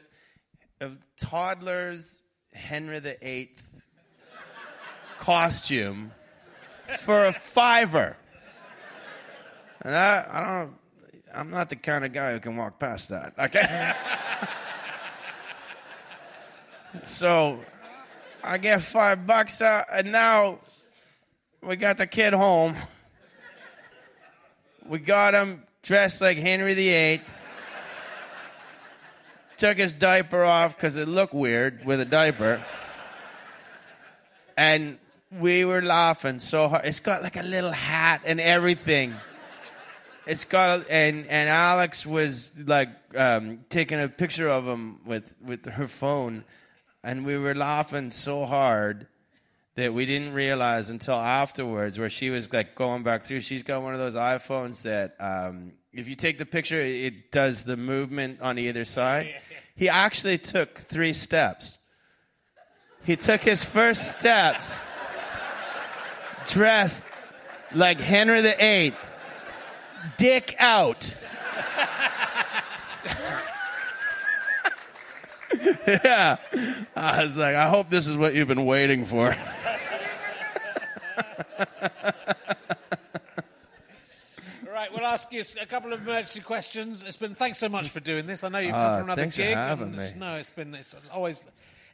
[0.82, 2.22] a toddler's
[2.54, 3.52] Henry VIII
[5.18, 6.12] costume
[7.00, 8.18] for a fiver.
[9.82, 10.76] And I, I don't,
[11.34, 13.34] I'm not the kind of guy who can walk past that.
[13.38, 13.94] Okay.
[17.06, 17.60] so
[18.46, 20.60] I get five bucks out, and now
[21.62, 22.76] we got the kid home.
[24.86, 27.22] We got him dressed like Henry VIII.
[29.58, 32.62] Took his diaper off because it looked weird with a diaper.
[34.58, 34.98] And
[35.32, 36.86] we were laughing so hard.
[36.86, 39.14] It's got like a little hat and everything.
[40.28, 45.66] It's got and and Alex was like um, taking a picture of him with with
[45.66, 46.44] her phone,
[47.04, 49.08] and we were laughing so hard
[49.76, 53.42] that we didn't realize until afterwards, where she was like going back through.
[53.42, 57.64] She's got one of those iPhones that um, if you take the picture, it does
[57.64, 59.34] the movement on either side.
[59.76, 61.80] He actually took three steps.
[63.04, 64.80] He took his first steps
[66.48, 67.08] dressed
[67.74, 68.94] like Henry VIII,
[70.18, 71.16] dick out.
[75.88, 76.38] yeah.
[76.96, 79.36] I was like, I hope this is what you've been waiting for.
[84.68, 87.04] All right, we'll ask you a couple of emergency questions.
[87.06, 88.44] It's been thanks so much for doing this.
[88.44, 89.54] I know you've come Ah, from another thanks for gig.
[89.54, 90.20] having and it's- me.
[90.20, 91.44] No, it's been it's always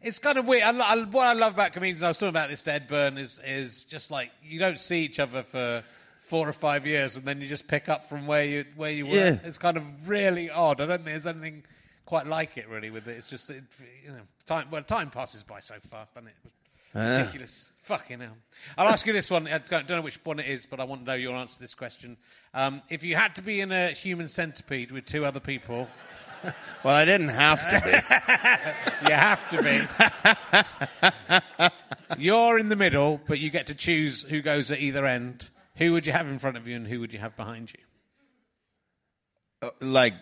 [0.02, 0.64] it's kind of weird.
[0.64, 2.88] I, lo- I, what I love about comedians, I was talking about this to Ed
[2.88, 5.84] Byrne, is is just like you don't see each other for
[6.22, 9.06] four or five years, and then you just pick up from where you where you
[9.08, 9.12] were.
[9.16, 9.38] Yeah.
[9.44, 10.80] It's kind of really odd.
[10.80, 11.64] I don't think there's anything
[12.10, 13.18] quite like it really with it.
[13.18, 13.64] It's just it,
[14.04, 14.66] you know time.
[14.72, 16.34] Well, time passes by so fast, doesn't it?
[16.96, 17.70] Ridiculous.
[17.78, 18.36] Fucking hell.
[18.80, 19.48] I'll ask you this one.
[19.48, 21.58] I don't don't know which one it is, but I want to know your answer
[21.58, 22.18] to this question.
[22.56, 25.88] Um, if you had to be in a human centipede with two other people,
[26.84, 27.92] Well, I didn't have to be.
[29.10, 29.62] you have to
[32.18, 32.18] be.
[32.24, 35.50] You're in the middle, but you get to choose who goes at either end.
[35.76, 37.80] Who would you have in front of you and who would you have behind you?
[39.62, 40.14] Uh, like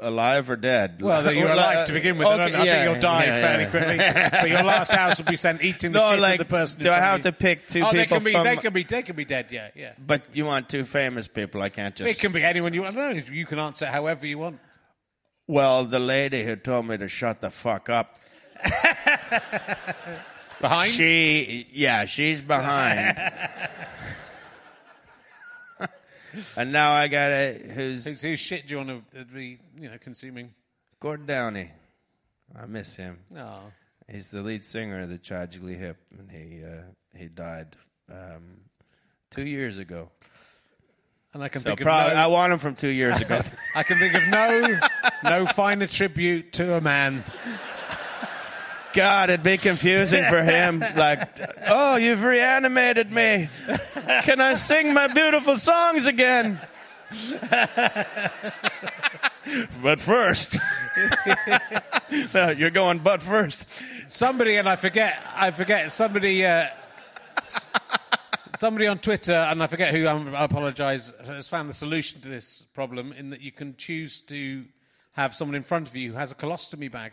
[0.00, 1.00] alive or dead?
[1.00, 2.26] Well, you're Or li- alive to begin with.
[2.26, 2.54] I, okay.
[2.54, 3.70] I yeah, think you'll die yeah, fairly yeah.
[3.70, 3.96] quickly.
[4.40, 6.80] but your last house will be sent eating the No, shit like, of the person.
[6.82, 8.32] do I have to pick two oh, they people can be.
[8.32, 8.82] from- They can be.
[8.84, 9.46] They can be dead.
[9.50, 9.92] Yeah, yeah.
[9.98, 11.62] But you want two famous people?
[11.62, 12.10] I can't just.
[12.10, 12.96] It can be anyone you want.
[12.96, 14.58] No, you can answer however you want.
[15.46, 18.18] Well, the lady who told me to shut the fuck up.
[20.60, 20.92] Behind.
[20.92, 23.16] She, yeah, she's behind.
[26.56, 29.88] and now I got a who's Whose, whose shit do you want to be, you
[29.90, 30.54] know, consuming?
[31.00, 31.70] Gordon Downie.
[32.60, 33.18] I miss him.
[33.30, 33.60] No.
[34.10, 36.82] He's the lead singer of the Tragically Hip, and he uh,
[37.18, 37.76] he died
[38.10, 38.60] um,
[39.30, 40.10] two years ago.
[41.34, 43.40] And I can So think of no, I want him from two years ago.
[43.74, 44.80] I can think of no
[45.24, 47.24] no finer tribute to a man.
[48.92, 50.84] God, it'd be confusing for him.
[50.96, 53.48] Like, oh, you've reanimated me.
[54.22, 56.60] Can I sing my beautiful songs again?
[59.82, 60.58] but first,
[62.34, 62.98] No, you're going.
[62.98, 63.66] But first,
[64.08, 66.66] Somebody and I forget I forget somebody uh,
[68.56, 72.62] somebody on Twitter and I forget who I apologize has found the solution to this
[72.74, 74.64] problem in that you can choose to
[75.12, 77.12] have someone in front of you who has a colostomy bag.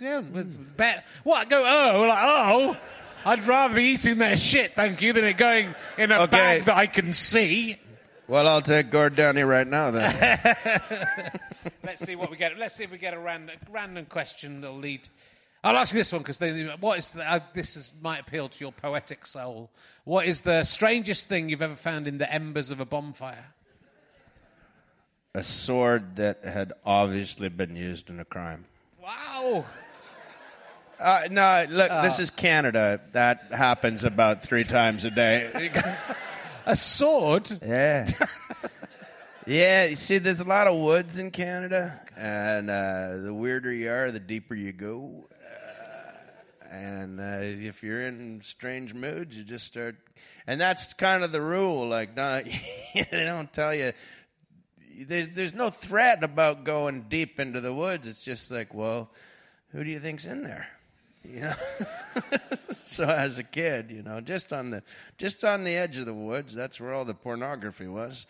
[0.00, 1.04] Yeah, it's bet.
[1.24, 1.48] What?
[1.48, 2.76] Go oh like oh.
[3.24, 6.30] I'd rather be eating their shit, thank you, than it going in a Okay.
[6.30, 7.76] bag that I can see.
[8.28, 9.90] well, I'll take Gord Downie right now.
[9.90, 10.12] Then
[11.84, 12.56] Let's see what we get.
[12.56, 15.08] Let's see if we get a random, random question that'll lead.
[15.64, 16.40] I'll ask you this one because
[16.80, 19.68] what is the, uh, this is, might appeal to your poetic soul.
[20.04, 23.46] What is the strangest thing you've ever found in the embers of a bonfire?
[25.34, 28.64] a sword that had obviously been used in a crime.
[29.00, 29.64] Wow!
[30.98, 33.00] Uh, no, look, this is Canada.
[33.12, 35.70] That happens about three times a day.
[36.66, 37.50] A sword?
[37.64, 38.10] Yeah.
[39.46, 43.90] yeah, you see, there's a lot of woods in Canada, and uh, the weirder you
[43.90, 45.26] are, the deeper you go.
[45.32, 46.10] Uh,
[46.70, 49.96] and uh, if you're in strange moods, you just start.
[50.46, 51.88] And that's kind of the rule.
[51.88, 52.42] Like, no,
[52.94, 53.92] they don't tell you.
[55.06, 58.06] There's, there's no threat about going deep into the woods.
[58.08, 59.10] It's just like, well,
[59.70, 60.66] who do you think's in there?
[61.24, 61.52] You know.
[62.70, 64.82] so as a kid, you know, just on the
[65.16, 68.26] just on the edge of the woods, that's where all the pornography was.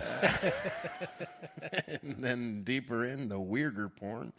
[0.00, 0.50] Uh,
[2.02, 4.32] and then deeper in, the weirder porn.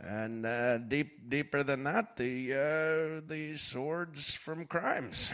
[0.00, 5.30] And uh, deep deeper than that, the uh, the swords from crimes.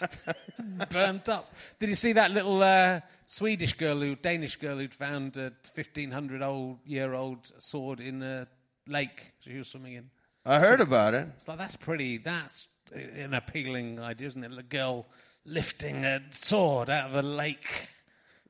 [0.90, 1.54] Burnt up.
[1.78, 6.42] Did you see that little uh, Swedish girl, who Danish girl who'd found a 1500
[6.42, 8.46] old year old sword in a
[8.90, 10.10] lake she was swimming in?
[10.44, 11.28] I heard about it.
[11.36, 12.18] It's like that's pretty.
[12.18, 14.58] That's an appealing idea, isn't it?
[14.58, 15.06] A girl
[15.44, 17.88] lifting a sword out of a lake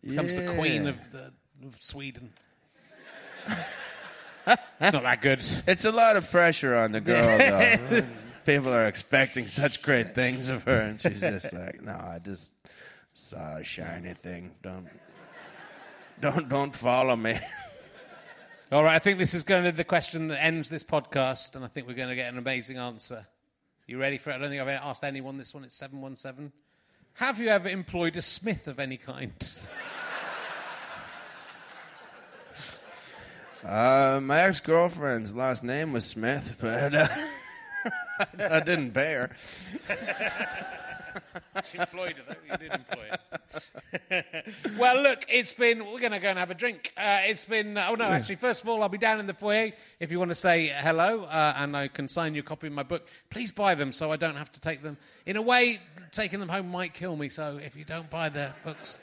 [0.03, 1.33] becomes the queen of the
[1.67, 2.33] of Sweden.
[3.47, 5.41] it's not that good.
[5.67, 7.39] It's a lot of pressure on the girl,
[7.91, 8.07] though.
[8.47, 12.53] People are expecting such great things of her, and she's just like, "No, I just
[13.15, 14.53] saw a shiny thing.
[14.63, 14.89] Don't,
[16.21, 17.39] don't, don't follow me."
[18.73, 21.57] All right, I think this is going to be the question that ends this podcast,
[21.57, 23.27] and I think we're going to get an amazing answer.
[23.89, 24.35] You ready for it?
[24.35, 25.65] I don't think I've ever asked anyone this one.
[25.65, 26.53] It's 717.
[27.15, 29.33] Have you ever employed a smith of any kind?
[33.65, 37.09] Uh, my ex girlfriend's last name was Smith, but uh,
[38.51, 39.31] I didn't her.
[41.71, 42.35] She employed though.
[42.51, 44.47] You did employ it.
[44.79, 45.85] well, look, it's been.
[45.87, 46.93] We're going to go and have a drink.
[46.97, 47.77] Uh, it's been.
[47.77, 50.31] Oh no, actually, first of all, I'll be down in the foyer if you want
[50.31, 53.07] to say hello, uh, and I can sign you a copy of my book.
[53.31, 54.97] Please buy them so I don't have to take them.
[55.27, 55.81] In a way,
[56.13, 57.29] taking them home might kill me.
[57.29, 58.99] So if you don't buy the books.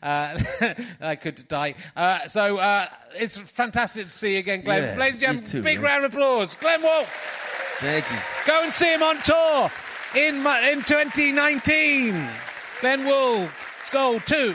[0.00, 0.38] Uh,
[1.00, 1.74] I could die.
[1.96, 4.82] Uh, so uh, it's fantastic to see you again, Glenn.
[4.82, 5.84] Yeah, Ladies and gentlemen, too, big man.
[5.84, 6.54] round of applause.
[6.54, 7.04] Glenn Wool.
[7.78, 8.16] Thank you.
[8.46, 9.72] Go and see him on tour
[10.14, 12.28] in in 2019.
[12.80, 13.48] Glenn Wool,
[13.84, 14.54] Skull 2.